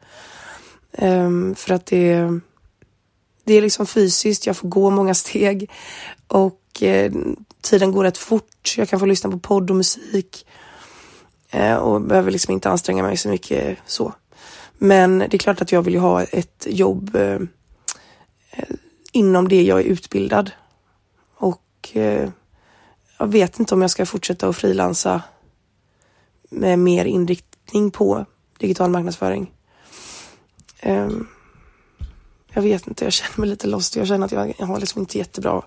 Um, 0.92 1.08
ehm, 1.08 1.56
för 1.56 1.74
att 1.74 1.86
det, 1.86 2.40
det 3.44 3.54
är 3.54 3.62
liksom 3.62 3.86
fysiskt, 3.86 4.46
jag 4.46 4.58
får 4.58 4.70
gå 4.70 4.90
många 4.90 5.14
steg 5.14 5.72
och 6.28 6.84
eh, 6.84 7.12
tiden 7.62 7.92
går 7.92 8.04
rätt 8.04 8.18
fort. 8.18 8.76
Jag 8.78 8.90
kan 8.90 9.00
få 9.00 9.06
lyssna 9.06 9.32
på 9.32 9.40
podd 9.40 9.70
och 9.70 9.76
musik 9.76 10.46
eh, 11.50 11.76
och 11.76 12.02
behöver 12.02 12.32
liksom 12.32 12.54
inte 12.54 12.70
anstränga 12.70 13.04
mig 13.04 13.18
så 13.18 13.30
mycket 13.30 13.78
så. 13.86 14.14
Men 14.78 15.20
det 15.20 15.34
är 15.34 15.38
klart 15.38 15.62
att 15.62 15.72
jag 15.72 15.82
vill 15.82 15.94
ju 15.94 16.00
ha 16.00 16.24
ett 16.24 16.68
jobb 16.70 17.16
eh, 17.16 17.40
eh 18.52 18.76
inom 19.12 19.48
det 19.48 19.64
jag 19.64 19.80
är 19.80 19.84
utbildad. 19.84 20.52
Och 21.38 21.98
eh, 21.98 22.30
jag 23.18 23.28
vet 23.28 23.60
inte 23.60 23.74
om 23.74 23.82
jag 23.82 23.92
ska 23.92 24.06
fortsätta 24.06 24.48
att 24.48 24.56
frilansa 24.56 25.22
med 26.50 26.80
mer 26.80 27.06
inriktning 27.06 27.92
på 27.92 28.26
digital 28.60 28.90
marknadsföring. 28.90 29.52
Um, 30.84 31.28
jag 32.54 32.62
vet 32.62 32.88
inte, 32.88 33.04
jag 33.04 33.14
känner 33.14 33.40
mig 33.40 33.50
lite 33.50 33.68
lost. 33.68 33.96
Jag 33.96 34.08
känner 34.08 34.26
att 34.26 34.32
jag, 34.32 34.56
jag 34.58 34.66
har 34.66 34.80
liksom 34.80 35.02
inte 35.02 35.18
jättebra 35.18 35.62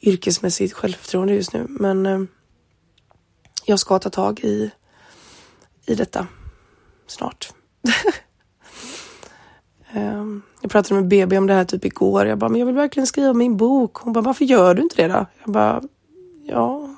yrkesmässigt 0.00 0.74
självförtroende 0.74 1.34
just 1.34 1.52
nu. 1.52 1.66
Men 1.68 2.06
um, 2.06 2.28
jag 3.64 3.80
ska 3.80 3.98
ta 3.98 4.10
tag 4.10 4.40
i, 4.40 4.70
i 5.86 5.94
detta 5.94 6.26
snart. 7.06 7.52
um, 9.94 10.42
jag 10.60 10.70
pratade 10.70 11.00
med 11.00 11.08
BB 11.08 11.38
om 11.38 11.46
det 11.46 11.54
här 11.54 11.64
typ 11.64 11.84
igår. 11.84 12.26
Jag 12.26 12.38
bara, 12.38 12.50
men 12.50 12.58
jag 12.58 12.66
vill 12.66 12.74
verkligen 12.74 13.06
skriva 13.06 13.32
min 13.32 13.56
bok. 13.56 13.96
Hon 13.96 14.12
bara, 14.12 14.20
varför 14.20 14.44
gör 14.44 14.74
du 14.74 14.82
inte 14.82 15.02
det 15.02 15.08
då? 15.08 15.26
Jag 15.44 15.52
bara, 15.52 15.82
ja, 16.48 16.96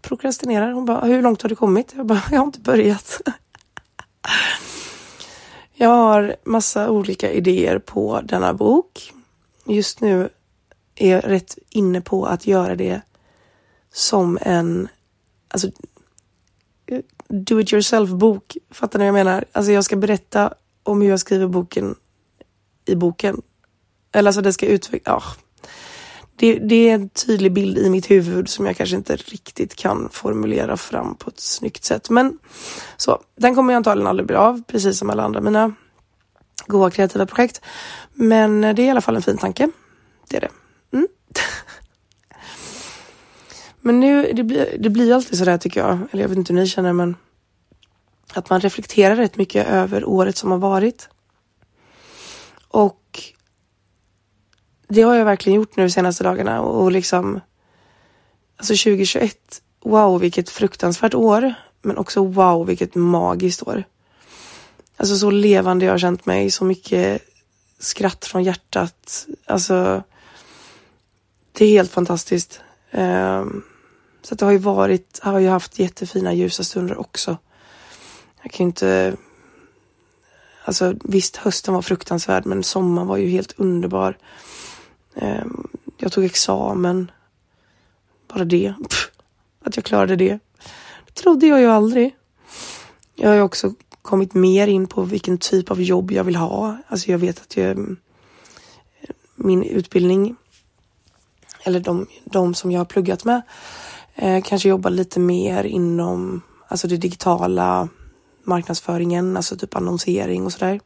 prokrastinerar. 0.00 0.72
Hon 0.72 0.84
bara, 0.84 1.00
hur 1.00 1.22
långt 1.22 1.42
har 1.42 1.48
du 1.48 1.56
kommit? 1.56 1.92
Jag 1.96 2.06
bara, 2.06 2.22
jag 2.30 2.38
har 2.38 2.46
inte 2.46 2.60
börjat. 2.60 3.20
jag 5.74 5.88
har 5.88 6.36
massa 6.44 6.90
olika 6.90 7.32
idéer 7.32 7.78
på 7.78 8.20
denna 8.20 8.54
bok. 8.54 9.12
Just 9.66 10.00
nu 10.00 10.28
är 10.94 11.10
jag 11.10 11.24
rätt 11.24 11.58
inne 11.70 12.00
på 12.00 12.26
att 12.26 12.46
göra 12.46 12.76
det 12.76 13.00
som 13.92 14.38
en, 14.42 14.88
alltså 15.48 15.70
do 17.28 17.60
it 17.60 17.72
yourself 17.72 18.10
bok. 18.10 18.56
Fattar 18.70 18.98
ni 18.98 19.02
vad 19.02 19.08
jag 19.08 19.24
menar? 19.24 19.44
Alltså 19.52 19.72
jag 19.72 19.84
ska 19.84 19.96
berätta 19.96 20.54
om 20.82 21.02
hur 21.02 21.08
jag 21.08 21.20
skriver 21.20 21.46
boken 21.46 21.94
i 22.84 22.94
boken. 22.94 23.42
Eller 24.12 24.28
alltså 24.28 24.42
det 24.42 24.52
ska 24.52 24.66
utvecklas. 24.66 25.24
oh, 25.24 25.43
det, 26.36 26.58
det, 26.58 26.88
är 26.88 26.94
en 26.94 27.08
tydlig 27.08 27.52
bild 27.52 27.78
i 27.78 27.90
mitt 27.90 28.10
huvud 28.10 28.48
som 28.48 28.66
jag 28.66 28.76
kanske 28.76 28.96
inte 28.96 29.16
riktigt 29.16 29.74
kan 29.74 30.08
formulera 30.12 30.76
fram 30.76 31.14
på 31.14 31.30
ett 31.30 31.40
snyggt 31.40 31.84
sätt. 31.84 32.10
Men 32.10 32.38
så, 32.96 33.22
den 33.36 33.54
kommer 33.54 33.72
jag 33.72 33.76
antagligen 33.76 34.06
aldrig 34.06 34.26
bli 34.26 34.36
av, 34.36 34.62
precis 34.66 34.98
som 34.98 35.10
alla 35.10 35.22
andra 35.22 35.40
mina 35.40 35.74
goa 36.66 36.90
kreativa 36.90 37.26
projekt. 37.26 37.60
Men 38.12 38.60
det 38.60 38.68
är 38.68 38.80
i 38.80 38.90
alla 38.90 39.00
fall 39.00 39.16
en 39.16 39.22
fin 39.22 39.38
tanke. 39.38 39.70
Det 40.28 40.36
är 40.36 40.40
det. 40.40 40.50
Mm. 40.92 41.08
men 43.80 44.00
nu, 44.00 44.32
det 44.32 44.44
blir, 44.44 44.76
det 44.78 44.90
blir 44.90 45.14
alltid 45.14 45.38
sådär 45.38 45.58
tycker 45.58 45.80
jag, 45.80 45.98
eller 46.10 46.22
jag 46.22 46.28
vet 46.28 46.38
inte 46.38 46.52
hur 46.52 46.60
ni 46.60 46.66
känner 46.66 46.92
men 46.92 47.16
att 48.34 48.50
man 48.50 48.60
reflekterar 48.60 49.16
rätt 49.16 49.36
mycket 49.36 49.66
över 49.66 50.08
året 50.08 50.36
som 50.36 50.50
har 50.50 50.58
varit. 50.58 51.08
Och 52.68 53.00
det 54.88 55.02
har 55.02 55.14
jag 55.14 55.24
verkligen 55.24 55.56
gjort 55.56 55.76
nu 55.76 55.82
de 55.82 55.90
senaste 55.90 56.24
dagarna 56.24 56.60
och 56.60 56.92
liksom 56.92 57.40
Alltså 58.56 58.74
2021, 58.74 59.62
wow 59.80 60.20
vilket 60.20 60.50
fruktansvärt 60.50 61.14
år. 61.14 61.54
Men 61.82 61.98
också 61.98 62.24
wow 62.24 62.66
vilket 62.66 62.94
magiskt 62.94 63.62
år. 63.62 63.84
Alltså 64.96 65.16
så 65.16 65.30
levande 65.30 65.84
jag 65.84 65.92
har 65.92 65.98
känt 65.98 66.26
mig, 66.26 66.50
så 66.50 66.64
mycket 66.64 67.22
skratt 67.78 68.24
från 68.24 68.42
hjärtat. 68.42 69.26
Alltså 69.46 70.02
det 71.52 71.64
är 71.64 71.68
helt 71.68 71.90
fantastiskt. 71.90 72.60
Um, 72.90 73.64
så 74.22 74.34
det 74.34 74.44
har 74.44 74.52
ju 74.52 74.58
varit, 74.58 75.20
har 75.22 75.38
ju 75.38 75.48
haft 75.48 75.78
jättefina 75.78 76.32
ljusa 76.32 76.64
stunder 76.64 77.00
också. 77.00 77.36
Jag 78.42 78.52
kan 78.52 78.64
ju 78.64 78.68
inte 78.68 79.16
Alltså 80.66 80.94
visst, 81.04 81.36
hösten 81.36 81.74
var 81.74 81.82
fruktansvärd 81.82 82.46
men 82.46 82.62
sommaren 82.62 83.08
var 83.08 83.16
ju 83.16 83.28
helt 83.28 83.54
underbar. 83.56 84.16
Ehm, 85.14 85.68
jag 85.98 86.12
tog 86.12 86.24
examen. 86.24 87.10
Bara 88.28 88.44
det. 88.44 88.74
Pff, 88.88 89.10
att 89.64 89.76
jag 89.76 89.84
klarade 89.84 90.16
det. 90.16 90.38
Det 91.06 91.12
trodde 91.14 91.46
jag 91.46 91.60
ju 91.60 91.66
aldrig. 91.66 92.16
Jag 93.14 93.28
har 93.28 93.36
ju 93.36 93.42
också 93.42 93.74
kommit 94.02 94.34
mer 94.34 94.66
in 94.66 94.86
på 94.86 95.02
vilken 95.02 95.38
typ 95.38 95.70
av 95.70 95.82
jobb 95.82 96.10
jag 96.10 96.24
vill 96.24 96.36
ha. 96.36 96.76
Alltså 96.86 97.10
jag 97.10 97.18
vet 97.18 97.40
att 97.40 97.56
jag, 97.56 97.70
ehm, 97.70 97.96
min 99.34 99.62
utbildning 99.62 100.36
eller 101.64 101.80
de, 101.80 102.06
de 102.24 102.54
som 102.54 102.70
jag 102.70 102.80
har 102.80 102.84
pluggat 102.84 103.24
med 103.24 103.42
eh, 104.14 104.42
kanske 104.42 104.68
jobbar 104.68 104.90
lite 104.90 105.20
mer 105.20 105.64
inom 105.64 106.42
alltså 106.68 106.88
det 106.88 106.96
digitala 106.96 107.88
marknadsföringen, 108.44 109.36
alltså 109.36 109.56
typ 109.56 109.76
annonsering 109.76 110.44
och 110.44 110.52
sådär 110.52 110.80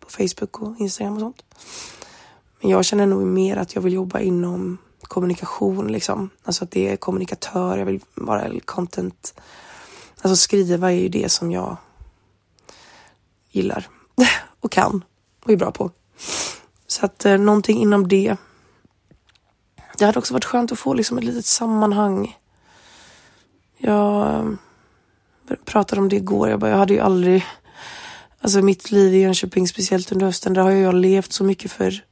på 0.00 0.10
Facebook 0.10 0.62
och 0.62 0.80
Instagram 0.80 1.14
och 1.14 1.20
sånt. 1.20 1.42
Men 2.60 2.70
jag 2.70 2.84
känner 2.84 3.06
nog 3.06 3.26
mer 3.26 3.56
att 3.56 3.74
jag 3.74 3.82
vill 3.82 3.92
jobba 3.92 4.20
inom 4.20 4.78
kommunikation 5.02 5.92
liksom. 5.92 6.30
Alltså 6.44 6.64
att 6.64 6.70
det 6.70 6.88
är 6.88 6.96
kommunikatör, 6.96 7.78
jag 7.78 7.86
vill 7.86 8.00
vara 8.14 8.60
content. 8.64 9.34
Alltså 10.22 10.36
skriva 10.36 10.92
är 10.92 10.96
ju 10.96 11.08
det 11.08 11.28
som 11.28 11.52
jag 11.52 11.76
gillar 13.50 13.88
och 14.60 14.72
kan 14.72 15.04
och 15.44 15.50
är 15.50 15.56
bra 15.56 15.70
på. 15.70 15.90
Så 16.86 17.06
att 17.06 17.24
eh, 17.24 17.38
någonting 17.38 17.80
inom 17.80 18.08
det. 18.08 18.36
Det 19.98 20.04
hade 20.04 20.18
också 20.18 20.34
varit 20.34 20.44
skönt 20.44 20.72
att 20.72 20.78
få 20.78 20.94
liksom 20.94 21.18
ett 21.18 21.24
litet 21.24 21.46
sammanhang. 21.46 22.38
Jag 23.78 24.34
eh, 24.34 25.56
pratade 25.64 26.00
om 26.00 26.08
det 26.08 26.16
igår. 26.16 26.48
Jag 26.48 26.60
bara, 26.60 26.70
jag 26.70 26.78
hade 26.78 26.94
ju 26.94 27.00
aldrig, 27.00 27.44
alltså 28.40 28.62
mitt 28.62 28.90
liv 28.90 29.14
i 29.14 29.18
Jönköping, 29.18 29.68
speciellt 29.68 30.12
under 30.12 30.26
hösten, 30.26 30.54
där 30.54 30.62
har 30.62 30.70
jag 30.70 30.94
levt 30.94 31.32
så 31.32 31.44
mycket 31.44 31.72
för 31.72 32.04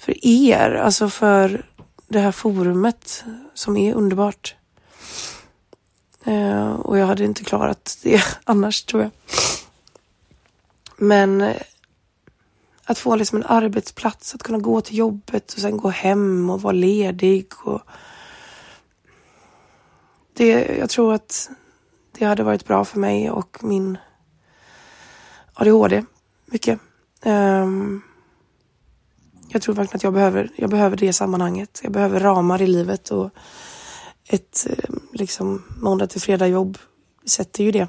för 0.00 0.26
er, 0.26 0.74
alltså 0.74 1.08
för 1.08 1.66
det 2.08 2.20
här 2.20 2.32
forumet 2.32 3.24
som 3.54 3.76
är 3.76 3.94
underbart. 3.94 4.54
Eh, 6.24 6.70
och 6.70 6.98
jag 6.98 7.06
hade 7.06 7.24
inte 7.24 7.44
klarat 7.44 7.98
det 8.02 8.22
annars 8.44 8.82
tror 8.84 9.02
jag. 9.02 9.10
Men 10.96 11.40
eh, 11.40 11.56
att 12.84 12.98
få 12.98 13.16
liksom 13.16 13.38
en 13.38 13.46
arbetsplats, 13.46 14.34
att 14.34 14.42
kunna 14.42 14.58
gå 14.58 14.80
till 14.80 14.96
jobbet 14.96 15.52
och 15.52 15.60
sen 15.60 15.76
gå 15.76 15.88
hem 15.88 16.50
och 16.50 16.62
vara 16.62 16.72
ledig. 16.72 17.46
Och 17.64 17.80
det, 20.32 20.76
jag 20.78 20.90
tror 20.90 21.14
att 21.14 21.50
det 22.18 22.24
hade 22.24 22.42
varit 22.42 22.66
bra 22.66 22.84
för 22.84 22.98
mig 22.98 23.30
och 23.30 23.64
min 23.64 23.98
ADHD 25.54 26.04
mycket. 26.46 26.80
Um, 27.24 28.02
jag 29.52 29.62
tror 29.62 29.74
verkligen 29.74 29.96
att 29.96 30.02
jag 30.02 30.12
behöver, 30.12 30.50
jag 30.56 30.70
behöver 30.70 30.96
det 30.96 31.12
sammanhanget. 31.12 31.80
Jag 31.82 31.92
behöver 31.92 32.20
ramar 32.20 32.62
i 32.62 32.66
livet 32.66 33.10
och 33.10 33.30
ett 34.28 34.66
eh, 34.70 34.94
liksom 35.12 35.62
måndag 35.80 36.06
till 36.06 36.20
fredag 36.20 36.46
jobb 36.46 36.78
sätter 37.26 37.64
ju 37.64 37.70
det. 37.70 37.88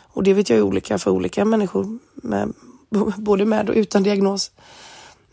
Och 0.00 0.22
det 0.22 0.34
vet 0.34 0.50
jag 0.50 0.58
är 0.58 0.62
olika 0.62 0.98
för 0.98 1.10
olika 1.10 1.44
människor, 1.44 1.98
med, 2.14 2.52
både 3.16 3.44
med 3.44 3.70
och 3.70 3.76
utan 3.76 4.02
diagnos. 4.02 4.50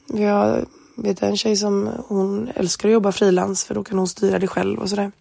Jag 0.08 0.66
vet 0.98 1.22
en 1.22 1.38
tjej 1.38 1.56
som 1.56 1.90
hon 2.08 2.50
älskar 2.56 2.90
att 2.90 2.94
jobba 2.94 3.12
frilans 3.12 3.64
för 3.64 3.76
då 3.76 3.84
kan 3.84 3.98
hon 3.98 4.08
styra 4.08 4.40
det 4.40 4.48
själv 4.48 4.80
och 4.80 4.90
sådär. 4.90 5.12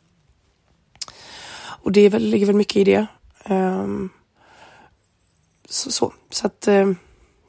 Och 1.84 1.92
det 1.92 2.08
väl, 2.08 2.22
ligger 2.22 2.46
väl 2.46 2.56
mycket 2.56 2.76
i 2.76 2.84
det. 2.84 3.06
Um, 3.48 4.10
så, 5.68 5.92
så. 5.92 6.12
så 6.30 6.46
att 6.46 6.68
um, 6.68 6.96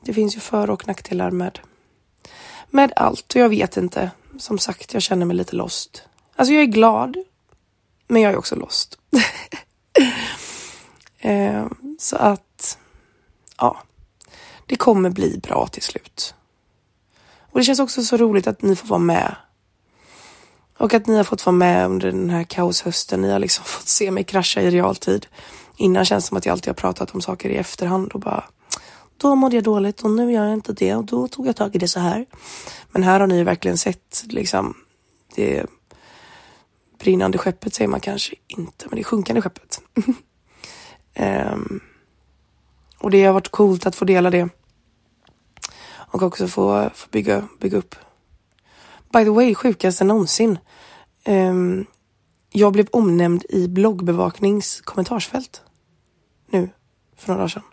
det 0.05 0.13
finns 0.13 0.35
ju 0.35 0.39
för 0.39 0.69
och 0.69 0.87
nackdelar 0.87 1.31
med, 1.31 1.59
med 2.75 2.93
allt 2.95 3.35
och 3.35 3.41
jag 3.41 3.49
vet 3.49 3.77
inte. 3.77 4.11
Som 4.37 4.59
sagt, 4.59 4.93
jag 4.93 5.01
känner 5.01 5.25
mig 5.25 5.35
lite 5.35 5.55
lost. 5.55 6.03
Alltså 6.35 6.53
jag 6.53 6.61
är 6.61 6.67
glad, 6.67 7.17
men 8.07 8.21
jag 8.21 8.33
är 8.33 8.37
också 8.37 8.55
lost. 8.55 8.97
eh, 11.19 11.65
så 11.99 12.15
att, 12.15 12.77
ja, 13.57 13.77
det 14.65 14.75
kommer 14.75 15.09
bli 15.09 15.39
bra 15.43 15.67
till 15.67 15.83
slut. 15.83 16.35
Och 17.51 17.59
det 17.59 17.63
känns 17.63 17.79
också 17.79 18.03
så 18.03 18.17
roligt 18.17 18.47
att 18.47 18.61
ni 18.61 18.75
får 18.75 18.87
vara 18.87 18.99
med. 18.99 19.35
Och 20.77 20.93
att 20.93 21.07
ni 21.07 21.17
har 21.17 21.23
fått 21.23 21.45
vara 21.45 21.55
med 21.55 21.85
under 21.85 22.11
den 22.11 22.29
här 22.29 22.43
kaoshösten. 22.43 23.21
Ni 23.21 23.31
har 23.31 23.39
liksom 23.39 23.63
fått 23.65 23.87
se 23.87 24.11
mig 24.11 24.23
krascha 24.23 24.61
i 24.61 24.71
realtid. 24.71 25.27
Innan 25.77 26.05
känns 26.05 26.23
det 26.23 26.27
som 26.27 26.37
att 26.37 26.45
jag 26.45 26.53
alltid 26.53 26.67
har 26.67 26.73
pratat 26.73 27.15
om 27.15 27.21
saker 27.21 27.49
i 27.49 27.55
efterhand 27.55 28.11
och 28.11 28.19
bara 28.19 28.43
då 29.17 29.35
mådde 29.35 29.55
jag 29.55 29.63
dåligt 29.63 30.01
och 30.01 30.11
nu 30.11 30.31
gör 30.31 30.45
jag 30.45 30.53
inte 30.53 30.73
det 30.73 30.95
och 30.95 31.05
då 31.05 31.27
tog 31.27 31.47
jag 31.47 31.55
tag 31.55 31.75
i 31.75 31.79
det 31.79 31.87
så 31.87 31.99
här. 31.99 32.25
Men 32.91 33.03
här 33.03 33.19
har 33.19 33.27
ni 33.27 33.43
verkligen 33.43 33.77
sett 33.77 34.23
liksom 34.25 34.75
det 35.35 35.65
brinnande 36.99 37.37
skeppet 37.37 37.73
säger 37.73 37.87
man 37.87 37.99
kanske 37.99 38.35
inte, 38.47 38.85
men 38.89 38.97
det 38.97 39.03
sjunkande 39.03 39.41
skeppet. 39.41 39.81
um, 41.53 41.79
och 42.99 43.11
det 43.11 43.23
har 43.23 43.33
varit 43.33 43.51
coolt 43.51 43.85
att 43.85 43.95
få 43.95 44.05
dela 44.05 44.29
det. 44.29 44.49
Och 45.87 46.21
också 46.21 46.47
få, 46.47 46.89
få 46.93 47.07
bygga, 47.11 47.47
bygga 47.59 47.77
upp. 47.77 47.95
By 49.13 49.23
the 49.23 49.29
way, 49.29 49.55
sjukaste 49.55 50.03
någonsin. 50.03 50.57
Um, 51.25 51.85
jag 52.49 52.73
blev 52.73 52.87
omnämnd 52.91 53.45
i 53.49 53.67
bloggbevaknings 53.67 54.81
kommentarsfält. 54.81 55.61
Nu, 56.49 56.69
för 57.15 57.27
några 57.27 57.39
dagar 57.39 57.47
sedan. 57.47 57.63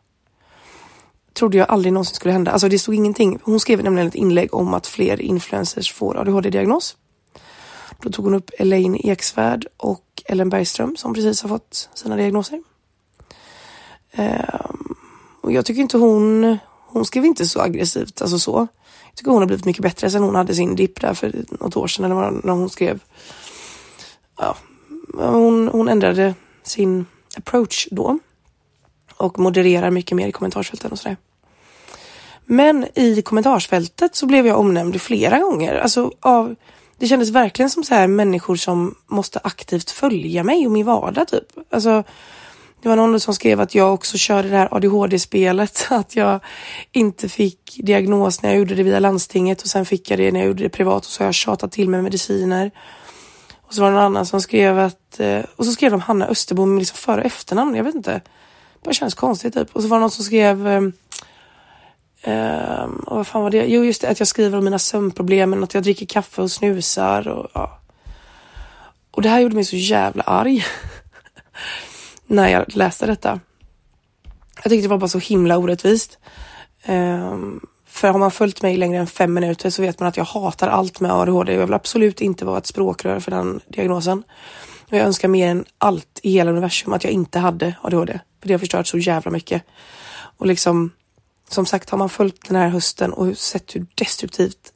Trodde 1.32 1.58
jag 1.58 1.70
aldrig 1.70 1.92
någonsin 1.92 2.14
skulle 2.14 2.32
hända. 2.32 2.50
Alltså 2.50 2.68
det 2.68 2.78
stod 2.78 2.94
ingenting. 2.94 3.38
Hon 3.42 3.60
skrev 3.60 3.84
nämligen 3.84 4.08
ett 4.08 4.14
inlägg 4.14 4.54
om 4.54 4.74
att 4.74 4.86
fler 4.86 5.20
influencers 5.20 5.92
får 5.92 6.16
ADHD-diagnos. 6.16 6.96
Då 8.02 8.10
tog 8.10 8.24
hon 8.24 8.34
upp 8.34 8.50
Elaine 8.58 8.96
Eksvärd 8.96 9.66
och 9.76 10.22
Ellen 10.24 10.48
Bergström 10.48 10.96
som 10.96 11.14
precis 11.14 11.42
har 11.42 11.48
fått 11.48 11.88
sina 11.94 12.16
diagnoser. 12.16 12.62
Ehm, 14.12 14.94
och 15.40 15.52
jag 15.52 15.66
tycker 15.66 15.80
inte 15.80 15.98
hon, 15.98 16.58
hon 16.86 17.04
skrev 17.04 17.24
inte 17.24 17.46
så 17.46 17.60
aggressivt, 17.60 18.22
alltså 18.22 18.38
så. 18.38 18.66
Jag 19.06 19.16
tycker 19.16 19.30
hon 19.30 19.42
har 19.42 19.46
blivit 19.46 19.64
mycket 19.64 19.82
bättre 19.82 20.10
sen 20.10 20.22
hon 20.22 20.34
hade 20.34 20.54
sin 20.54 20.76
dipp 20.76 21.00
där 21.00 21.14
för 21.14 21.44
något 21.50 21.76
år 21.76 21.86
sedan 21.86 22.04
eller 22.04 22.14
vad, 22.14 22.44
när 22.44 22.52
hon 22.52 22.70
skrev. 22.70 23.00
Ja, 24.38 24.56
hon, 25.14 25.68
hon 25.68 25.88
ändrade 25.88 26.34
sin 26.62 27.06
approach 27.36 27.88
då 27.90 28.18
och 29.22 29.38
modererar 29.38 29.90
mycket 29.90 30.16
mer 30.16 30.28
i 30.28 30.32
kommentarsfälten 30.32 30.92
och 30.92 30.98
sådär. 30.98 31.16
Men 32.44 32.86
i 32.94 33.22
kommentarsfältet 33.22 34.14
så 34.14 34.26
blev 34.26 34.46
jag 34.46 34.58
omnämnd 34.58 35.00
flera 35.00 35.38
gånger. 35.38 35.74
Alltså 35.74 36.12
av, 36.20 36.54
det 36.98 37.06
kändes 37.06 37.30
verkligen 37.30 37.70
som 37.70 37.84
så 37.84 37.94
här 37.94 38.06
människor 38.06 38.56
som 38.56 38.94
måste 39.06 39.40
aktivt 39.44 39.90
följa 39.90 40.44
mig 40.44 40.66
och 40.66 40.72
min 40.72 40.86
vardag 40.86 41.28
typ. 41.28 41.44
Alltså, 41.70 42.04
det 42.82 42.88
var 42.88 42.96
någon 42.96 43.20
som 43.20 43.34
skrev 43.34 43.60
att 43.60 43.74
jag 43.74 43.94
också 43.94 44.18
körde 44.18 44.48
det 44.48 44.56
här 44.56 44.68
ADHD-spelet. 44.74 45.86
Att 45.90 46.16
jag 46.16 46.40
inte 46.92 47.28
fick 47.28 47.80
diagnos 47.82 48.42
när 48.42 48.50
jag 48.50 48.58
gjorde 48.58 48.74
det 48.74 48.82
via 48.82 48.98
landstinget 48.98 49.62
och 49.62 49.68
sen 49.68 49.86
fick 49.86 50.10
jag 50.10 50.18
det 50.18 50.32
när 50.32 50.40
jag 50.40 50.46
gjorde 50.46 50.62
det 50.62 50.68
privat 50.68 51.06
och 51.06 51.10
så 51.10 51.22
har 51.22 51.26
jag 51.26 51.34
tjatat 51.34 51.72
till 51.72 51.88
mig 51.88 52.02
mediciner. 52.02 52.70
Och 53.72 53.74
så 53.74 53.80
var 53.80 53.88
det 53.88 53.94
någon 53.94 54.04
annan 54.04 54.26
som 54.26 54.40
skrev 54.40 54.78
att, 54.78 55.20
eh, 55.20 55.42
och 55.56 55.66
så 55.66 55.72
skrev 55.72 55.90
de 55.90 56.00
Hanna 56.00 56.26
Österbom 56.26 56.78
liksom 56.78 56.96
före 56.96 57.20
och 57.20 57.26
efternamn, 57.26 57.74
jag 57.74 57.84
vet 57.84 57.94
inte. 57.94 58.20
Bara 58.84 58.92
känns 58.92 59.14
konstigt 59.14 59.54
typ. 59.54 59.76
Och 59.76 59.82
så 59.82 59.88
var 59.88 59.96
det 59.96 60.00
någon 60.00 60.10
som 60.10 60.24
skrev 60.24 60.66
um, 60.66 60.92
och 63.06 63.16
vad 63.16 63.26
fan 63.26 63.42
var 63.42 63.50
det? 63.50 63.66
Jo, 63.66 63.84
just 63.84 64.02
det, 64.02 64.08
att 64.08 64.18
jag 64.18 64.28
skriver 64.28 64.58
om 64.58 64.64
mina 64.64 64.78
sömnproblem, 64.78 65.62
att 65.62 65.74
jag 65.74 65.82
dricker 65.82 66.06
kaffe 66.06 66.42
och 66.42 66.50
snusar 66.50 67.28
och 67.28 67.50
ja. 67.54 67.78
Och 69.10 69.22
det 69.22 69.28
här 69.28 69.40
gjorde 69.40 69.54
mig 69.54 69.64
så 69.64 69.76
jävla 69.76 70.22
arg. 70.22 70.64
när 72.26 72.48
jag 72.48 72.76
läste 72.76 73.06
detta. 73.06 73.40
Jag 74.62 74.70
tyckte 74.70 74.82
det 74.82 74.88
var 74.88 74.98
bara 74.98 75.08
så 75.08 75.18
himla 75.18 75.58
orättvist. 75.58 76.18
Um, 76.86 77.66
för 77.86 78.08
har 78.08 78.18
man 78.18 78.30
följt 78.30 78.62
mig 78.62 78.76
längre 78.76 79.00
än 79.00 79.06
fem 79.06 79.34
minuter 79.34 79.70
så 79.70 79.82
vet 79.82 80.00
man 80.00 80.08
att 80.08 80.16
jag 80.16 80.24
hatar 80.24 80.68
allt 80.68 81.00
med 81.00 81.12
ADHD. 81.12 81.52
Jag 81.52 81.66
vill 81.66 81.74
absolut 81.74 82.20
inte 82.20 82.44
vara 82.44 82.58
ett 82.58 82.66
språkrör 82.66 83.20
för 83.20 83.30
den 83.30 83.60
diagnosen. 83.68 84.22
Och 84.92 84.98
jag 84.98 85.06
önskar 85.06 85.28
mer 85.28 85.48
än 85.48 85.64
allt 85.78 86.20
i 86.22 86.32
hela 86.32 86.50
universum 86.50 86.92
att 86.92 87.04
jag 87.04 87.12
inte 87.12 87.38
hade 87.38 87.74
ADHD. 87.82 88.20
För 88.40 88.48
det 88.48 88.54
har 88.54 88.58
förstört 88.58 88.86
så 88.86 88.98
jävla 88.98 89.30
mycket. 89.30 89.62
Och 90.36 90.46
liksom, 90.46 90.90
som 91.48 91.66
sagt, 91.66 91.90
har 91.90 91.98
man 91.98 92.08
följt 92.08 92.48
den 92.48 92.56
här 92.56 92.68
hösten 92.68 93.12
och 93.12 93.38
sett 93.38 93.74
hur 93.74 93.86
destruktivt 93.94 94.72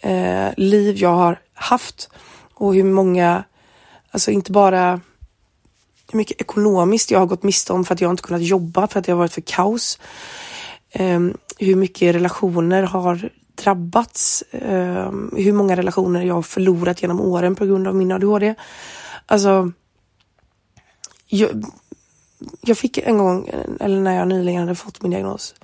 eh, 0.00 0.48
liv 0.56 0.96
jag 0.96 1.14
har 1.14 1.38
haft 1.54 2.10
och 2.54 2.74
hur 2.74 2.84
många, 2.84 3.44
alltså 4.10 4.30
inte 4.30 4.52
bara 4.52 5.00
hur 6.10 6.16
mycket 6.16 6.40
ekonomiskt 6.40 7.10
jag 7.10 7.18
har 7.18 7.26
gått 7.26 7.42
miste 7.42 7.72
om 7.72 7.84
för 7.84 7.94
att 7.94 8.00
jag 8.00 8.10
inte 8.10 8.22
kunnat 8.22 8.42
jobba 8.42 8.86
för 8.86 8.98
att 8.98 9.04
det 9.04 9.12
har 9.12 9.18
varit 9.18 9.32
för 9.32 9.40
kaos. 9.40 9.98
Um, 10.98 11.36
hur 11.58 11.76
mycket 11.76 12.14
relationer 12.14 12.82
har 12.82 13.30
drabbats, 13.64 14.44
um, 14.50 15.34
hur 15.36 15.52
många 15.52 15.76
relationer 15.76 16.22
jag 16.22 16.34
har 16.34 16.42
förlorat 16.42 17.02
genom 17.02 17.20
åren 17.20 17.54
på 17.54 17.66
grund 17.66 17.88
av 17.88 17.94
min 17.94 18.12
ADHD. 18.12 18.54
Alltså, 19.26 19.72
jag, 21.26 21.64
jag 22.60 22.78
fick 22.78 22.98
en 22.98 23.18
gång, 23.18 23.50
eller 23.80 24.00
när 24.00 24.16
jag 24.16 24.28
nyligen 24.28 24.60
hade 24.60 24.74
fått 24.74 25.02
min 25.02 25.10
diagnos, 25.10 25.54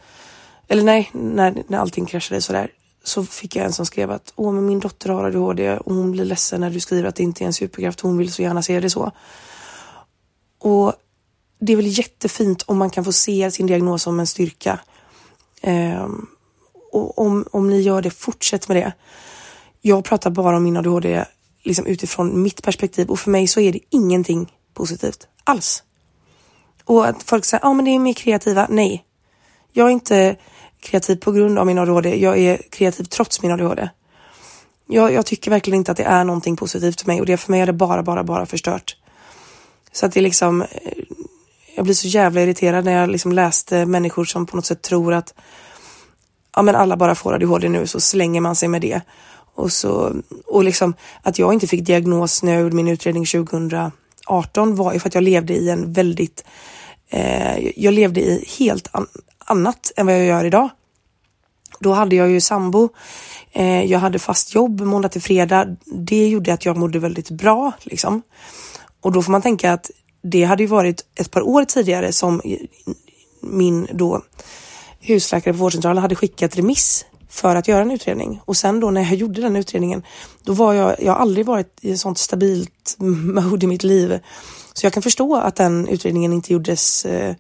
eller 0.69 0.83
nej, 0.83 1.11
när, 1.13 1.63
när 1.69 1.79
allting 1.79 2.07
kraschade 2.07 2.41
sådär, 2.41 2.71
så 3.05 3.25
fick 3.25 3.57
jag 3.57 3.67
en 3.67 3.73
som 3.73 3.87
skrev 3.87 4.11
att 4.11 4.33
Åh, 4.37 4.53
men 4.53 4.67
min 4.67 4.81
dotter 4.81 5.11
har 5.11 5.25
ADHD 5.25 5.77
och 5.77 5.95
hon 5.95 6.13
blir 6.13 6.25
ledsen 6.25 6.61
när 6.61 6.71
du 6.71 6.81
skriver 6.81 7.09
att 7.09 7.15
det 7.15 7.23
inte 7.23 7.45
är 7.45 7.47
en 7.47 7.53
superkraft. 7.53 8.01
Hon 8.01 8.19
vill 8.19 8.33
så 8.33 8.43
gärna 8.43 8.63
se 8.63 8.81
det 8.81 8.91
så. 8.91 9.13
Och 10.59 10.93
det 11.61 11.73
är 11.73 11.77
väl 11.77 11.99
jättefint 11.99 12.63
om 12.63 12.79
man 12.79 12.91
kan 12.91 13.05
få 13.05 13.13
se 13.13 13.51
sin 13.51 13.67
diagnos 13.67 14.03
som 14.03 14.21
en 14.21 14.27
styrka. 14.27 14.81
Um, 15.63 16.27
och 16.93 17.19
om, 17.19 17.45
om 17.53 17.71
ni 17.71 17.81
gör 17.81 18.03
det, 18.03 18.11
fortsätt 18.11 18.69
med 18.69 18.77
det. 18.77 18.93
Jag 19.81 20.05
pratar 20.05 20.31
bara 20.31 20.57
om 20.57 20.65
min 20.65 20.77
ADHD 20.77 21.25
liksom 21.63 21.87
utifrån 21.87 22.43
mitt 22.43 22.63
perspektiv 22.63 23.11
och 23.11 23.19
för 23.19 23.31
mig 23.31 23.47
så 23.47 23.61
är 23.61 23.73
det 23.73 23.81
ingenting 23.91 24.53
positivt 24.75 25.29
alls. 25.45 25.83
Och 26.85 27.07
att 27.07 27.23
folk 27.23 27.45
säger, 27.45 27.65
ja 27.65 27.69
ah, 27.69 27.75
men 27.75 27.85
det 27.85 27.91
är 27.91 27.99
mer 27.99 28.13
kreativa. 28.13 28.67
Nej, 28.71 29.05
jag 29.73 29.87
är 29.87 29.91
inte 29.91 30.37
kreativ 30.81 31.17
på 31.17 31.33
grund 31.33 31.59
av 31.59 31.67
min 31.67 31.79
ADHD. 31.79 32.17
Jag 32.17 32.39
är 32.39 32.63
kreativ 32.71 33.05
trots 33.05 33.43
min 33.43 33.53
ADHD. 33.53 33.89
Jag, 34.87 35.13
jag 35.13 35.27
tycker 35.27 35.51
verkligen 35.51 35.77
inte 35.79 35.91
att 35.91 35.97
det 35.97 36.05
är 36.05 36.25
någonting 36.25 36.57
positivt 36.57 37.01
för 37.01 37.07
mig 37.07 37.21
och 37.21 37.27
det 37.27 37.37
för 37.37 37.51
mig 37.51 37.61
är 37.61 37.67
det 37.67 37.73
bara, 37.73 38.03
bara, 38.03 38.25
bara 38.25 38.47
förstört. 38.47 38.97
Så 39.93 40.07
att 40.07 40.13
det 40.13 40.21
är 40.21 40.23
liksom, 40.23 40.63
eh, 40.63 40.69
jag 41.77 41.85
blir 41.85 41.95
så 41.95 42.09
jävla 42.09 42.43
irriterad 42.43 42.85
när 42.85 42.93
jag 42.93 43.11
liksom 43.11 43.33
läste 43.33 43.87
människor 43.87 44.25
som 44.25 44.47
på 44.47 44.57
något 44.57 44.67
sätt 44.67 44.83
tror 44.83 45.15
att 45.15 45.35
ja 46.57 46.63
men 46.63 46.75
alla 46.75 46.97
bara 46.97 47.15
får 47.15 47.35
ADHD 47.35 47.69
nu 47.69 47.87
så 47.87 48.01
slänger 48.01 48.41
man 48.41 48.57
sig 48.57 48.69
med 48.69 48.81
det. 48.81 49.01
Och, 49.59 49.73
så, 49.73 50.15
och 50.47 50.65
liksom 50.65 50.95
att 51.23 51.39
jag 51.39 51.53
inte 51.53 51.67
fick 51.67 51.85
diagnos 51.85 52.43
när 52.43 52.53
jag 52.53 52.63
gjorde 52.63 52.77
min 52.77 52.89
utredning 52.89 53.27
2018 53.27 54.75
var 54.77 54.93
ju 54.93 54.99
för 54.99 55.09
att 55.09 55.15
jag 55.15 55.25
levde 55.25 55.55
i 55.55 55.71
en 55.71 55.93
väldigt, 55.93 56.45
eh, 57.09 57.69
jag 57.77 57.95
levde 57.95 58.21
i 58.21 58.45
helt 58.59 58.89
an 58.93 59.07
annat 59.39 59.93
än 59.97 60.07
vad 60.07 60.15
jag 60.15 60.25
gör 60.27 60.45
idag. 60.45 60.69
Då 61.81 61.93
hade 61.93 62.17
jag 62.17 62.31
ju 62.31 62.41
sambo, 62.41 62.89
eh, 63.53 63.85
jag 63.85 63.99
hade 63.99 64.19
fast 64.19 64.55
jobb 64.55 64.81
måndag 64.81 65.09
till 65.09 65.23
fredag. 65.23 65.77
Det 65.85 66.29
gjorde 66.29 66.53
att 66.53 66.65
jag 66.65 66.77
mådde 66.77 66.99
väldigt 66.99 67.31
bra 67.31 67.73
liksom. 67.83 68.23
Och 69.01 69.13
då 69.13 69.23
får 69.23 69.33
man 69.33 69.43
tänka 69.43 69.73
att 69.73 69.91
det 70.23 70.45
hade 70.45 70.63
ju 70.63 70.67
varit 70.67 71.05
ett 71.15 71.31
par 71.31 71.43
år 71.43 71.65
tidigare 71.65 72.13
som 72.13 72.43
min 73.41 73.89
då 73.93 74.23
husläkare 75.01 75.55
på 75.55 75.59
vårdcentralen 75.59 76.03
hade 76.03 76.15
skickat 76.15 76.57
remiss 76.57 77.05
för 77.29 77.57
att 77.57 77.69
göra 77.69 77.83
en 77.83 77.91
utredning. 77.91 78.41
Och 78.45 78.57
sen 78.57 78.81
då 78.81 78.91
när 78.91 79.01
jag 79.03 79.15
gjorde 79.15 79.41
den 79.41 79.57
utredningen, 79.57 80.03
då 80.43 80.53
var 80.53 80.75
jag, 80.75 81.03
jag 81.03 81.13
har 81.13 81.21
aldrig 81.21 81.47
varit 81.47 81.79
i 81.81 81.91
ett 81.93 82.01
sånt 82.01 82.19
stabilt 82.19 82.97
mode 82.99 83.67
i 83.67 83.69
mitt 83.69 83.85
liv. 83.85 84.21
Så 84.73 84.87
jag 84.87 84.93
kan 84.93 85.03
förstå 85.03 85.37
att 85.37 85.57
den 85.57 85.89
utredningen 85.89 86.33
inte 86.33 86.53
gjordes, 86.53 87.05
eh, 87.05 87.35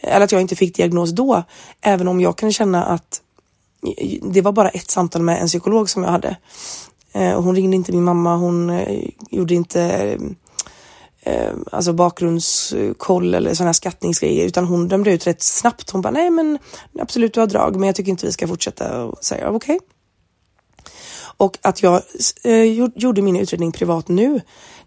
eller 0.00 0.24
att 0.24 0.32
jag 0.32 0.40
inte 0.40 0.56
fick 0.56 0.76
diagnos 0.76 1.10
då. 1.10 1.42
Även 1.80 2.08
om 2.08 2.20
jag 2.20 2.36
kan 2.36 2.52
känna 2.52 2.84
att 2.84 3.20
det 4.22 4.40
var 4.40 4.52
bara 4.52 4.68
ett 4.68 4.90
samtal 4.90 5.22
med 5.22 5.40
en 5.40 5.46
psykolog 5.46 5.90
som 5.90 6.02
jag 6.02 6.10
hade. 6.10 6.36
Eh, 7.12 7.40
hon 7.40 7.54
ringde 7.54 7.76
inte 7.76 7.92
min 7.92 8.04
mamma, 8.04 8.36
hon 8.36 8.70
eh, 8.70 9.08
gjorde 9.30 9.54
inte 9.54 10.18
eh, 11.22 11.52
alltså 11.72 11.92
bakgrundskoll 11.92 13.34
eller 13.34 13.54
sådana 13.54 13.68
här 13.68 13.72
skattningsgrejer 13.72 14.46
utan 14.46 14.64
hon 14.64 14.88
dömde 14.88 15.12
ut 15.12 15.26
rätt 15.26 15.42
snabbt. 15.42 15.90
Hon 15.90 16.02
bara 16.02 16.10
nej 16.10 16.30
men 16.30 16.58
absolut 17.00 17.34
du 17.34 17.40
har 17.40 17.46
drag 17.46 17.76
men 17.76 17.86
jag 17.86 17.96
tycker 17.96 18.10
inte 18.10 18.26
vi 18.26 18.32
ska 18.32 18.48
fortsätta 18.48 19.04
och 19.04 19.24
säga 19.24 19.50
okej. 19.50 19.76
Okay. 19.76 19.88
Och 21.36 21.58
att 21.62 21.82
jag 21.82 22.02
eh, 22.44 22.62
gjorde 22.96 23.22
min 23.22 23.36
utredning 23.36 23.72
privat 23.72 24.08
nu, 24.08 24.40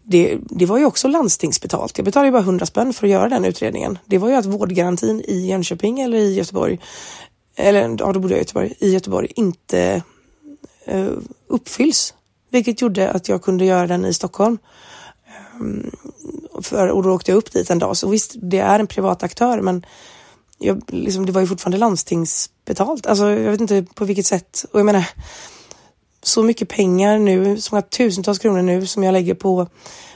det, 0.04 0.38
det 0.42 0.66
var 0.66 0.78
ju 0.78 0.86
också 0.86 1.08
landstingsbetalt. 1.08 1.98
Jag 1.98 2.06
betalade 2.06 2.32
bara 2.32 2.42
100 2.42 2.66
spänn 2.66 2.94
för 2.94 3.08
att 3.08 3.12
göra 3.12 3.30
den 3.30 3.46
utredningen. 3.46 3.98
Det 4.06 4.18
var 4.18 4.30
ju 4.30 4.36
att 4.36 4.46
vårdgarantin 4.46 5.22
i 5.22 5.48
Jönköping 5.48 6.00
eller 6.00 6.18
i 6.18 6.34
Göteborg, 6.34 6.80
eller 7.56 7.96
ja, 8.00 8.14
då 8.14 8.20
bodde 8.20 8.34
jag 8.34 8.38
i 8.38 8.42
Göteborg, 8.42 8.74
i 8.80 8.94
Göteborg 8.94 9.32
inte 9.36 10.04
eh, 10.86 11.12
uppfylls. 11.48 12.14
Vilket 12.52 12.82
gjorde 12.82 13.12
att 13.12 13.30
jag 13.30 13.42
kunde 13.42 13.66
göra 13.66 13.88
den 13.88 14.06
i 14.06 14.14
Stockholm. 14.14 14.58
Um, 15.60 15.92
för, 16.62 16.88
och 16.88 17.04
då 17.04 17.12
åkte 17.12 17.32
jag 17.32 17.38
upp 17.38 17.52
dit 17.52 17.70
en 17.70 17.80
dag. 17.80 17.98
Så 17.98 18.10
visst, 18.10 18.36
det 18.42 18.60
är 18.60 18.80
en 18.80 18.88
privat 18.88 19.24
aktör, 19.24 19.62
men 19.62 19.86
jag, 20.58 20.82
liksom, 20.88 21.26
det 21.26 21.32
var 21.32 21.42
ju 21.42 21.48
fortfarande 21.48 21.78
landstingsbetalt. 21.78 23.06
Alltså, 23.06 23.30
jag 23.30 23.52
vet 23.52 23.62
inte 23.62 23.86
på 23.96 24.06
vilket 24.06 24.26
sätt. 24.26 24.66
Och 24.72 24.80
jag 24.80 24.86
menar, 24.86 25.06
så 26.24 26.44
mycket 26.44 26.70
pengar 26.70 27.18
nu, 27.18 27.62
så 27.62 27.76
många 27.76 27.82
tusentals 27.82 28.40
kronor 28.40 28.62
nu 28.62 28.86
som 28.86 29.04
jag 29.04 29.14
lägger 29.14 29.34
på 29.34 29.68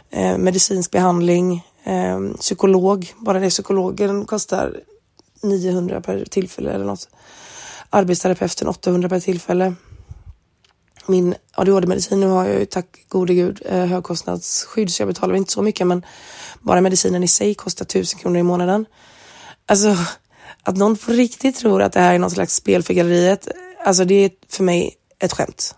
eh, 0.10 0.38
medicinsk 0.38 0.92
behandling, 0.92 1.66
eh, 1.84 2.20
psykolog. 2.40 3.14
Bara 3.18 3.40
det 3.40 3.50
psykologen 3.50 4.26
kostar 4.26 4.80
900 5.44 6.02
per 6.02 6.26
tillfälle 6.26 6.72
eller 6.72 6.86
något. 6.86 7.10
Arbetsterapeuten 7.90 8.68
800 8.68 9.10
per 9.10 9.20
tillfälle. 9.20 9.74
Min 11.06 11.36
ADHD-medicin, 11.56 12.20
nu 12.20 12.28
har 12.28 12.46
jag 12.46 12.60
ju 12.60 12.66
tack 12.66 13.06
gode 13.08 13.34
gud 13.34 13.62
eh, 13.66 13.86
högkostnadsskydd 13.86 14.92
så 14.92 15.02
jag 15.02 15.08
betalar 15.08 15.36
inte 15.36 15.52
så 15.52 15.62
mycket 15.62 15.88
men 15.88 16.06
bara 16.62 16.82
medicinen 16.82 17.24
i 17.24 17.28
sig 17.28 17.56
kostar 17.56 17.86
1000 17.86 18.20
kronor 18.20 18.38
i 18.38 18.44
månaden. 18.44 18.86
Alltså 19.66 19.98
att 20.64 20.78
någon 20.78 20.98
på 20.98 21.12
riktigt 21.12 21.56
tror 21.56 21.82
att 21.82 21.94
det 21.94 22.00
här 22.00 22.14
är 22.14 22.20
någon 22.20 22.32
slags 22.32 22.56
spel 22.56 22.84
för 22.84 22.94
galleriet, 22.94 23.48
alltså 23.86 24.06
det 24.06 24.16
är 24.16 24.32
för 24.50 24.64
mig 24.64 24.96
ett 25.20 25.34
skämt. 25.34 25.76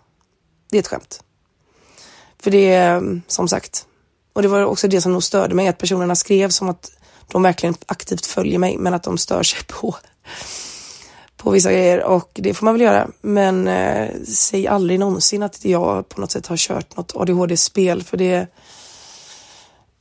Det 0.70 0.76
är 0.76 0.80
ett 0.80 0.88
skämt. 0.88 1.20
För 2.42 2.50
det 2.50 2.72
är 2.72 2.96
eh, 2.96 3.02
som 3.26 3.48
sagt, 3.48 3.86
och 4.32 4.42
det 4.42 4.48
var 4.48 4.62
också 4.62 4.88
det 4.88 5.00
som 5.00 5.12
nog 5.12 5.22
störde 5.22 5.54
mig, 5.54 5.68
att 5.68 5.78
personerna 5.78 6.16
skrev 6.16 6.48
som 6.48 6.68
att 6.68 6.92
de 7.32 7.42
verkligen 7.42 7.74
aktivt 7.86 8.26
följer 8.26 8.58
mig, 8.58 8.78
men 8.78 8.94
att 8.94 9.02
de 9.02 9.18
stör 9.18 9.42
sig 9.42 9.60
på, 9.66 9.96
på 11.42 11.50
vissa 11.50 11.72
grejer 11.72 12.04
och 12.04 12.30
det 12.34 12.54
får 12.54 12.64
man 12.64 12.74
väl 12.74 12.80
göra. 12.80 13.08
Men 13.20 13.68
eh, 13.68 14.10
säg 14.24 14.68
aldrig 14.68 15.00
någonsin 15.00 15.42
att 15.42 15.64
jag 15.64 16.08
på 16.08 16.20
något 16.20 16.30
sätt 16.30 16.46
har 16.46 16.56
kört 16.56 16.96
något 16.96 17.16
ADHD-spel, 17.16 18.02
för 18.02 18.16
det 18.16 18.46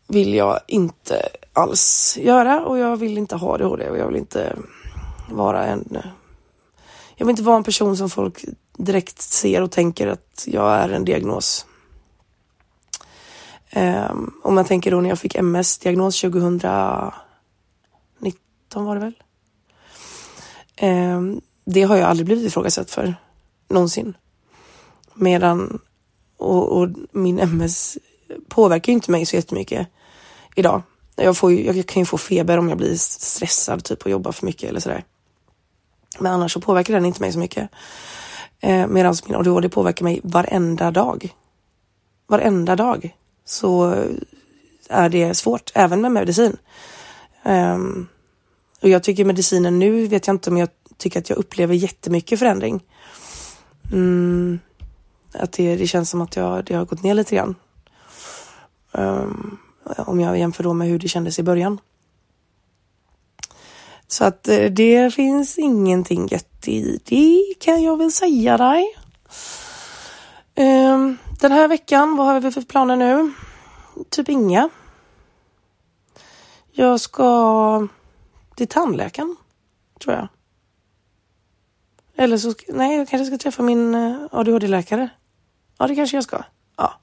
vill 0.07 0.33
jag 0.33 0.59
inte 0.67 1.29
alls 1.53 2.17
göra 2.21 2.65
och 2.65 2.77
jag 2.77 2.97
vill 2.97 3.17
inte 3.17 3.35
ha 3.35 3.53
ADHD 3.53 3.89
och 3.89 3.97
jag 3.97 4.07
vill 4.07 4.15
inte 4.15 4.55
vara 5.29 5.65
en... 5.65 5.97
Jag 7.15 7.25
vill 7.25 7.33
inte 7.33 7.43
vara 7.43 7.57
en 7.57 7.63
person 7.63 7.97
som 7.97 8.09
folk 8.09 8.45
direkt 8.77 9.21
ser 9.21 9.61
och 9.61 9.71
tänker 9.71 10.07
att 10.07 10.43
jag 10.47 10.75
är 10.75 10.89
en 10.89 11.05
diagnos. 11.05 11.65
Um, 13.75 14.33
om 14.43 14.55
man 14.55 14.65
tänker 14.65 14.91
då 14.91 15.01
när 15.01 15.09
jag 15.09 15.19
fick 15.19 15.35
MS-diagnos 15.35 16.21
2019 16.21 17.11
var 18.71 18.95
det 18.95 19.01
väl? 19.01 19.13
Ehm, 20.81 21.41
det 21.65 21.81
har 21.81 21.95
jag 21.95 22.09
aldrig 22.09 22.25
blivit 22.25 22.45
ifrågasatt 22.45 22.91
för 22.91 23.15
någonsin. 23.69 24.13
Medan 25.13 25.79
och, 26.37 26.77
och 26.77 26.89
min 27.11 27.39
MS 27.39 27.97
påverkar 28.47 28.91
ju 28.91 28.93
inte 28.93 29.11
mig 29.11 29.25
så 29.25 29.35
jättemycket 29.35 29.87
idag. 30.55 30.81
Jag, 31.15 31.37
får 31.37 31.51
ju, 31.51 31.65
jag 31.65 31.85
kan 31.85 32.01
ju 32.01 32.05
få 32.05 32.17
feber 32.17 32.57
om 32.57 32.69
jag 32.69 32.77
blir 32.77 32.95
stressad 32.95 33.83
typ 33.83 34.01
och 34.01 34.11
jobbar 34.11 34.31
för 34.31 34.45
mycket 34.45 34.69
eller 34.69 34.79
sådär. 34.79 35.03
Men 36.19 36.33
annars 36.33 36.53
så 36.53 36.61
påverkar 36.61 36.93
den 36.93 37.05
inte 37.05 37.21
mig 37.21 37.31
så 37.31 37.39
mycket. 37.39 37.69
Eh, 38.59 38.87
Medan 38.87 39.15
min 39.25 39.35
ADHD 39.35 39.69
påverkar 39.69 40.03
mig 40.03 40.19
varenda 40.23 40.91
dag. 40.91 41.35
Varenda 42.27 42.75
dag 42.75 43.15
så 43.45 44.03
är 44.89 45.09
det 45.09 45.33
svårt, 45.33 45.71
även 45.73 46.01
med 46.01 46.11
medicin. 46.11 46.57
Um, 47.43 48.07
och 48.81 48.89
jag 48.89 49.03
tycker 49.03 49.25
medicinen 49.25 49.79
nu 49.79 50.07
vet 50.07 50.27
jag 50.27 50.33
inte 50.33 50.49
om 50.49 50.57
jag 50.57 50.69
tycker 50.97 51.19
att 51.19 51.29
jag 51.29 51.39
upplever 51.39 51.73
jättemycket 51.73 52.39
förändring. 52.39 52.83
Mm, 53.91 54.59
att 55.33 55.51
det, 55.51 55.75
det 55.75 55.87
känns 55.87 56.09
som 56.09 56.21
att 56.21 56.35
jag, 56.35 56.65
det 56.65 56.73
har 56.73 56.85
gått 56.85 57.03
ner 57.03 57.13
lite 57.13 57.35
grann. 57.35 57.55
Um, 58.91 59.57
om 59.97 60.19
jag 60.19 60.39
jämför 60.39 60.63
då 60.63 60.73
med 60.73 60.87
hur 60.87 60.99
det 60.99 61.07
kändes 61.07 61.39
i 61.39 61.43
början. 61.43 61.79
Så 64.07 64.25
att 64.25 64.47
eh, 64.47 64.65
det 64.65 65.13
finns 65.13 65.57
ingenting 65.57 66.27
gött 66.27 66.67
i 66.67 66.99
det 67.05 67.53
kan 67.59 67.83
jag 67.83 67.97
väl 67.97 68.11
säga 68.11 68.57
dig. 68.57 68.97
Um, 70.55 71.17
den 71.39 71.51
här 71.51 71.67
veckan, 71.67 72.15
vad 72.15 72.27
har 72.27 72.39
vi 72.39 72.51
för 72.51 72.61
planer 72.61 72.95
nu? 72.95 73.31
Typ 74.09 74.29
inga. 74.29 74.69
Jag 76.71 76.99
ska 76.99 77.87
till 78.61 78.67
tandläkaren, 78.67 79.35
tror 79.99 80.15
jag. 80.15 80.27
Eller 82.15 82.37
så, 82.37 82.53
nej, 82.67 82.97
jag 82.97 83.09
kanske 83.09 83.25
ska 83.25 83.37
träffa 83.37 83.63
min 83.63 83.95
eh, 83.95 84.27
ADHD-läkare. 84.31 85.09
Ja, 85.77 85.87
det 85.87 85.95
kanske 85.95 86.17
jag 86.17 86.23
ska. 86.23 86.43
Ja. 86.77 86.93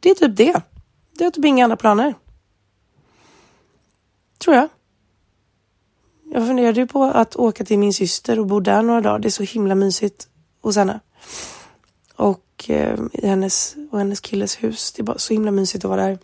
Det 0.00 0.10
är 0.10 0.14
typ 0.14 0.36
det. 0.36 0.62
Det 1.12 1.24
är 1.24 1.30
typ 1.30 1.44
inga 1.44 1.64
andra 1.64 1.76
planer. 1.76 2.14
Tror 4.38 4.56
jag. 4.56 4.68
Jag 6.24 6.46
funderade 6.46 6.80
ju 6.80 6.86
på 6.86 7.04
att 7.04 7.36
åka 7.36 7.64
till 7.64 7.78
min 7.78 7.92
syster 7.92 8.38
och 8.38 8.46
bo 8.46 8.60
där 8.60 8.82
några 8.82 9.00
dagar. 9.00 9.18
Det 9.18 9.28
är 9.28 9.30
så 9.30 9.42
himla 9.42 9.74
mysigt 9.74 10.28
hos 10.60 10.76
henne. 10.76 11.00
Och 12.16 12.64
eh, 12.68 12.98
i 13.12 13.26
hennes 13.26 13.76
och 13.90 13.98
hennes 13.98 14.20
killes 14.20 14.62
hus. 14.62 14.92
Det 14.92 15.02
är 15.02 15.04
bara 15.04 15.18
så 15.18 15.32
himla 15.32 15.50
mysigt 15.50 15.84
att 15.84 15.88
vara 15.88 16.06
där. 16.06 16.18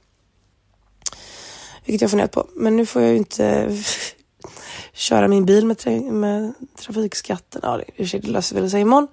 Vilket 1.84 2.00
jag 2.00 2.10
funderat 2.10 2.32
på. 2.32 2.46
Men 2.54 2.76
nu 2.76 2.86
får 2.86 3.02
jag 3.02 3.10
ju 3.10 3.16
inte 3.16 3.78
köra 4.92 5.28
min 5.28 5.44
bil 5.44 5.66
med, 5.66 5.78
tra 5.78 5.92
med 5.92 6.52
trafikskatten. 6.78 7.60
Ja, 7.64 7.80
det, 7.96 8.18
det 8.18 8.28
löser 8.28 8.56
väl 8.56 8.70
sig 8.70 8.80
imorgon. 8.80 9.08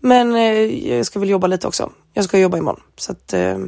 Men 0.00 0.36
eh, 0.36 0.88
jag 0.88 1.06
ska 1.06 1.18
väl 1.20 1.28
jobba 1.28 1.46
lite 1.46 1.66
också. 1.66 1.92
Jag 2.12 2.24
ska 2.24 2.38
jobba 2.38 2.58
imorgon. 2.58 2.82
Så 2.96 3.12
att 3.12 3.32
eh, 3.32 3.58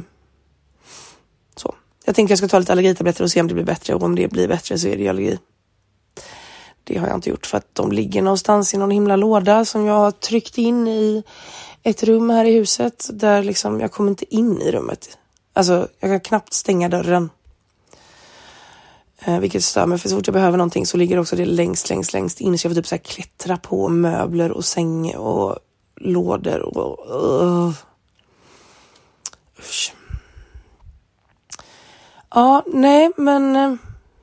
jag 2.09 2.15
tänkte 2.15 2.31
jag 2.31 2.37
ska 2.37 2.47
ta 2.47 2.59
lite 2.59 2.71
allergitabletter 2.71 3.23
och 3.23 3.31
se 3.31 3.41
om 3.41 3.47
det 3.47 3.53
blir 3.53 3.63
bättre 3.63 3.95
och 3.95 4.03
om 4.03 4.15
det 4.15 4.27
blir 4.27 4.47
bättre 4.47 4.77
så 4.77 4.87
är 4.87 4.97
det 4.97 5.07
allergi. 5.07 5.37
Det 6.83 6.97
har 6.97 7.07
jag 7.07 7.17
inte 7.17 7.29
gjort 7.29 7.45
för 7.45 7.57
att 7.57 7.75
de 7.75 7.91
ligger 7.91 8.21
någonstans 8.21 8.73
i 8.73 8.77
någon 8.77 8.91
himla 8.91 9.15
låda 9.15 9.65
som 9.65 9.85
jag 9.85 9.93
har 9.93 10.11
tryckt 10.11 10.57
in 10.57 10.87
i 10.87 11.23
ett 11.83 12.03
rum 12.03 12.29
här 12.29 12.45
i 12.45 12.53
huset 12.53 13.09
där 13.13 13.43
liksom 13.43 13.79
jag 13.79 13.91
kommer 13.91 14.09
inte 14.09 14.35
in 14.35 14.61
i 14.61 14.71
rummet. 14.71 15.17
Alltså, 15.53 15.87
jag 15.99 16.09
kan 16.09 16.19
knappt 16.19 16.53
stänga 16.53 16.89
dörren. 16.89 17.29
Eh, 19.21 19.39
vilket 19.39 19.63
stör 19.63 19.85
mig 19.85 19.97
för 19.97 20.09
så 20.09 20.15
fort 20.15 20.27
jag 20.27 20.33
behöver 20.33 20.57
någonting 20.57 20.85
så 20.85 20.97
ligger 20.97 21.19
också 21.19 21.35
det 21.35 21.45
längst, 21.45 21.89
längst, 21.89 22.13
längst 22.13 22.41
in 22.41 22.57
så 22.57 22.67
jag 22.67 22.71
får 22.71 22.81
typ 22.81 22.87
så 22.87 22.95
här 22.95 23.01
klättra 23.03 23.57
på 23.57 23.89
möbler 23.89 24.51
och 24.51 24.65
säng 24.65 25.15
och 25.15 25.59
lådor 25.95 26.59
och 26.59 26.99
uh. 27.43 27.73
Usch. 29.59 29.93
Ja, 32.29 32.63
nej, 32.67 33.11
men 33.17 33.55
eh, 33.55 33.75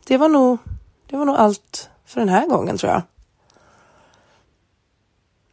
det 0.07 0.17
var 0.17 0.29
nog, 0.29 0.59
det 1.07 1.17
var 1.17 1.25
nog 1.25 1.37
allt 1.37 1.91
för 2.07 2.21
den 2.21 2.29
här 2.29 2.47
gången 2.47 2.79
tror 2.79 2.93
jag. 2.93 3.03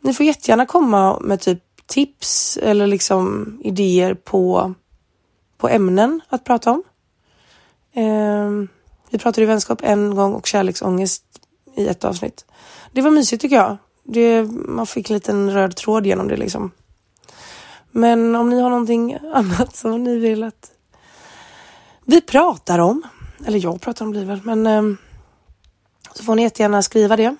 Ni 0.01 0.13
får 0.13 0.25
jättegärna 0.25 0.65
komma 0.65 1.19
med 1.19 1.39
typ 1.41 1.63
tips 1.85 2.57
eller 2.57 2.87
liksom 2.87 3.57
idéer 3.63 4.13
på, 4.13 4.73
på 5.57 5.69
ämnen 5.69 6.21
att 6.29 6.43
prata 6.43 6.71
om. 6.71 6.83
Eh, 7.93 8.69
vi 9.13 9.19
pratade 9.19 9.41
ju 9.41 9.47
vänskap 9.47 9.79
en 9.83 10.15
gång 10.15 10.33
och 10.33 10.45
kärleksångest 10.45 11.23
i 11.75 11.87
ett 11.87 12.03
avsnitt. 12.03 12.45
Det 12.91 13.01
var 13.01 13.11
mysigt 13.11 13.41
tycker 13.41 13.55
jag. 13.55 13.77
Det, 14.03 14.43
man 14.51 14.87
fick 14.87 15.09
en 15.09 15.13
liten 15.13 15.51
röd 15.51 15.75
tråd 15.75 16.05
genom 16.05 16.27
det 16.27 16.37
liksom. 16.37 16.71
Men 17.91 18.35
om 18.35 18.49
ni 18.49 18.61
har 18.61 18.69
någonting 18.69 19.17
annat 19.33 19.75
som 19.75 20.03
ni 20.03 20.17
vill 20.17 20.43
att 20.43 20.71
vi 22.05 22.21
pratar 22.21 22.79
om, 22.79 23.01
eller 23.45 23.59
jag 23.59 23.81
pratar 23.81 24.05
om 24.05 24.13
det 24.13 24.25
väl, 24.25 24.41
men 24.43 24.67
eh, 24.67 24.97
så 26.13 26.23
får 26.23 26.35
ni 26.35 26.41
jättegärna 26.41 26.81
skriva 26.81 27.17
det. 27.17 27.35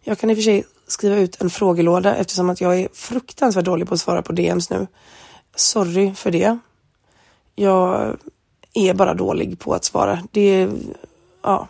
Jag 0.00 0.18
kan 0.18 0.30
i 0.30 0.32
och 0.32 0.36
för 0.36 0.42
sig 0.42 0.64
skriva 0.86 1.16
ut 1.16 1.40
en 1.40 1.50
frågelåda 1.50 2.16
eftersom 2.16 2.50
att 2.50 2.60
jag 2.60 2.80
är 2.80 2.88
fruktansvärt 2.92 3.64
dålig 3.64 3.88
på 3.88 3.94
att 3.94 4.00
svara 4.00 4.22
på 4.22 4.32
DMs 4.32 4.70
nu. 4.70 4.86
Sorry 5.56 6.14
för 6.14 6.30
det. 6.30 6.58
Jag 7.54 8.16
är 8.78 8.94
bara 8.94 9.14
dålig 9.14 9.58
på 9.58 9.74
att 9.74 9.84
svara. 9.84 10.22
Det 10.30 10.68
ja. 11.42 11.68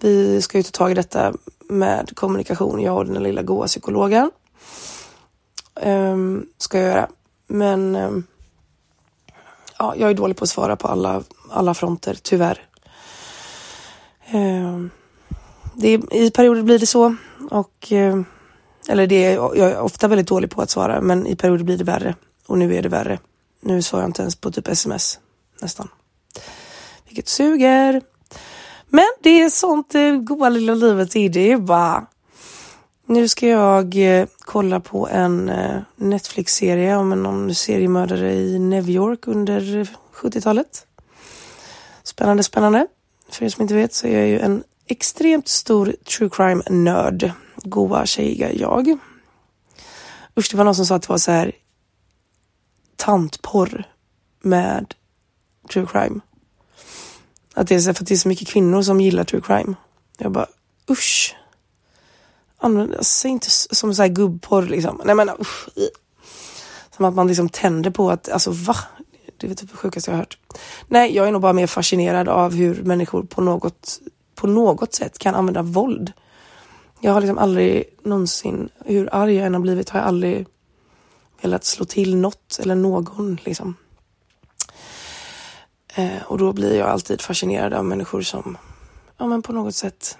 Vi 0.00 0.42
ska 0.42 0.58
ju 0.58 0.62
ta 0.62 0.70
tag 0.70 0.90
i 0.90 0.94
detta 0.94 1.32
med 1.68 2.16
kommunikation, 2.16 2.82
jag 2.82 2.96
och 2.96 3.06
den 3.06 3.22
lilla 3.22 3.42
goa 3.42 3.66
psykologen. 3.66 4.30
Um, 5.82 6.46
ska 6.58 6.78
jag 6.78 6.88
göra. 6.88 7.08
Men 7.46 7.96
um, 7.96 8.26
ja, 9.78 9.94
jag 9.96 10.10
är 10.10 10.14
dålig 10.14 10.36
på 10.36 10.44
att 10.44 10.50
svara 10.50 10.76
på 10.76 10.88
alla, 10.88 11.22
alla 11.50 11.74
fronter, 11.74 12.18
tyvärr. 12.22 12.68
Eh, 14.26 14.78
det, 15.74 16.00
I 16.10 16.30
perioder 16.30 16.62
blir 16.62 16.78
det 16.78 16.86
så 16.86 17.16
och 17.50 17.86
ehm, 17.90 18.24
Eller 18.88 19.06
det 19.06 19.24
är, 19.24 19.34
jag 19.34 19.58
är 19.58 19.80
ofta 19.80 20.08
väldigt 20.08 20.28
dålig 20.28 20.50
på 20.50 20.62
att 20.62 20.70
svara 20.70 21.00
men 21.00 21.26
i 21.26 21.36
perioder 21.36 21.64
blir 21.64 21.78
det 21.78 21.84
värre. 21.84 22.14
Och 22.46 22.58
nu 22.58 22.74
är 22.74 22.82
det 22.82 22.88
värre. 22.88 23.18
Nu 23.60 23.82
svarar 23.82 24.02
jag 24.02 24.08
inte 24.08 24.22
ens 24.22 24.36
på 24.36 24.50
typ 24.50 24.68
sms. 24.68 25.18
Nästan. 25.60 25.88
Vilket 27.06 27.28
suger. 27.28 28.02
Men 28.86 29.08
det 29.22 29.30
är 29.42 29.50
sånt 29.50 29.90
det 29.90 30.16
goa 30.16 30.48
lilla 30.48 30.74
livet 30.74 31.16
är. 31.16 31.28
Det 31.28 31.52
är 31.52 31.56
bara... 31.56 32.06
Nu 33.06 33.28
ska 33.28 33.48
jag 33.48 34.18
eh, 34.20 34.26
kolla 34.38 34.80
på 34.80 35.08
en 35.08 35.48
eh, 35.48 35.80
Netflix-serie 35.96 36.96
om 36.96 37.22
någon 37.22 37.54
seriemördare 37.54 38.34
i 38.34 38.58
New 38.58 38.90
York 38.90 39.26
under 39.26 39.88
70-talet. 40.14 40.86
Spännande, 42.02 42.42
spännande. 42.42 42.86
För 43.30 43.44
er 43.44 43.48
som 43.48 43.62
inte 43.62 43.74
vet 43.74 43.94
så 43.94 44.06
är 44.06 44.18
jag 44.18 44.28
ju 44.28 44.40
en 44.40 44.64
extremt 44.86 45.48
stor 45.48 45.94
true 46.04 46.30
crime-nörd. 46.32 47.32
Goa 47.56 48.06
tjejiga 48.06 48.52
jag. 48.52 48.98
Usch, 50.36 50.50
det 50.50 50.56
var 50.56 50.64
någon 50.64 50.74
som 50.74 50.86
sa 50.86 50.94
att 50.94 51.02
det 51.02 51.08
var 51.08 51.18
så 51.18 51.30
här 51.30 51.52
tantporr 52.96 53.84
med 54.40 54.94
true 55.72 55.86
crime. 55.86 56.20
Att 57.54 57.68
det 57.68 57.74
är 57.74 57.80
så, 57.80 57.94
för 57.94 58.02
att 58.02 58.08
det 58.08 58.14
är 58.14 58.18
så 58.18 58.28
mycket 58.28 58.48
kvinnor 58.48 58.82
som 58.82 59.00
gillar 59.00 59.24
true 59.24 59.42
crime. 59.42 59.74
Jag 60.18 60.32
bara 60.32 60.46
usch. 60.90 61.36
Använd, 62.58 62.96
säg 63.00 63.30
inte 63.30 63.50
som 63.50 63.94
så 63.94 64.02
här 64.02 64.08
gubbporr 64.08 64.62
liksom. 64.62 65.00
Nej 65.04 65.14
men 65.14 65.30
usch. 65.40 65.68
Som 66.96 67.04
att 67.04 67.14
man 67.14 67.28
liksom 67.28 67.48
tänder 67.48 67.90
på 67.90 68.10
att, 68.10 68.28
alltså 68.28 68.50
va? 68.50 68.76
Det 69.36 69.50
är 69.50 69.54
typ 69.54 69.70
det 69.70 69.76
sjukaste 69.76 70.10
jag 70.10 70.16
har 70.16 70.18
hört. 70.18 70.38
Nej, 70.88 71.14
jag 71.14 71.28
är 71.28 71.32
nog 71.32 71.42
bara 71.42 71.52
mer 71.52 71.66
fascinerad 71.66 72.28
av 72.28 72.54
hur 72.54 72.82
människor 72.82 73.22
på 73.22 73.40
något, 73.40 74.00
på 74.34 74.46
något 74.46 74.94
sätt 74.94 75.18
kan 75.18 75.34
använda 75.34 75.62
våld. 75.62 76.12
Jag 77.00 77.12
har 77.12 77.20
liksom 77.20 77.38
aldrig 77.38 77.84
någonsin, 78.02 78.68
hur 78.84 79.14
arg 79.14 79.34
jag 79.34 79.46
än 79.46 79.54
har 79.54 79.60
blivit, 79.60 79.88
har 79.88 80.00
jag 80.00 80.08
aldrig 80.08 80.46
velat 81.40 81.64
slå 81.64 81.84
till 81.84 82.16
något 82.16 82.58
eller 82.62 82.74
någon 82.74 83.38
liksom. 83.44 83.74
Eh, 85.98 86.22
och 86.22 86.38
då 86.38 86.52
blir 86.52 86.78
jag 86.78 86.88
alltid 86.88 87.20
fascinerad 87.20 87.74
av 87.74 87.84
människor 87.84 88.22
som 88.22 88.58
ja, 89.16 89.26
men 89.26 89.42
på 89.42 89.52
något 89.52 89.74
sätt 89.74 90.18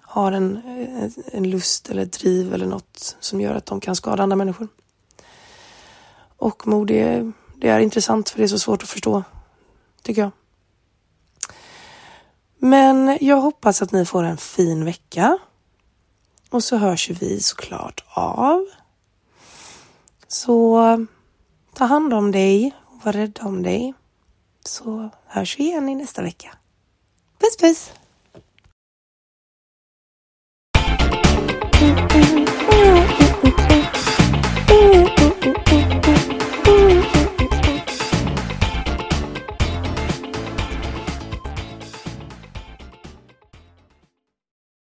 har 0.00 0.32
en, 0.32 0.56
eh, 0.56 1.10
en 1.32 1.50
lust 1.50 1.90
eller 1.90 2.02
ett 2.02 2.12
driv 2.12 2.54
eller 2.54 2.66
något 2.66 3.16
som 3.20 3.40
gör 3.40 3.54
att 3.54 3.66
de 3.66 3.80
kan 3.80 3.96
skada 3.96 4.22
andra 4.22 4.36
människor. 4.36 4.68
Och 6.36 6.66
mod, 6.66 6.90
är, 6.90 7.32
det 7.54 7.68
är 7.68 7.80
intressant 7.80 8.30
för 8.30 8.38
det 8.38 8.44
är 8.44 8.48
så 8.48 8.58
svårt 8.58 8.82
att 8.82 8.88
förstå, 8.88 9.24
tycker 10.02 10.22
jag. 10.22 10.30
Men 12.58 13.18
jag 13.20 13.36
hoppas 13.36 13.82
att 13.82 13.92
ni 13.92 14.06
får 14.06 14.22
en 14.22 14.36
fin 14.36 14.84
vecka. 14.84 15.38
Och 16.50 16.64
så 16.64 16.76
hörs 16.76 17.10
ju 17.10 17.14
vi 17.14 17.40
såklart 17.40 18.04
av. 18.08 18.66
Så 20.28 21.06
ta 21.74 21.84
hand 21.84 22.14
om 22.14 22.32
dig 22.32 22.74
och 22.84 23.04
var 23.04 23.12
rädd 23.12 23.38
om 23.42 23.62
dig. 23.62 23.94
Så 24.66 25.10
hörs 25.26 25.58
vi 25.58 25.64
igen 25.64 25.88
i 25.88 25.94
nästa 25.94 26.22
vecka. 26.22 26.56
Puss 27.38 27.56
puss! 27.56 27.90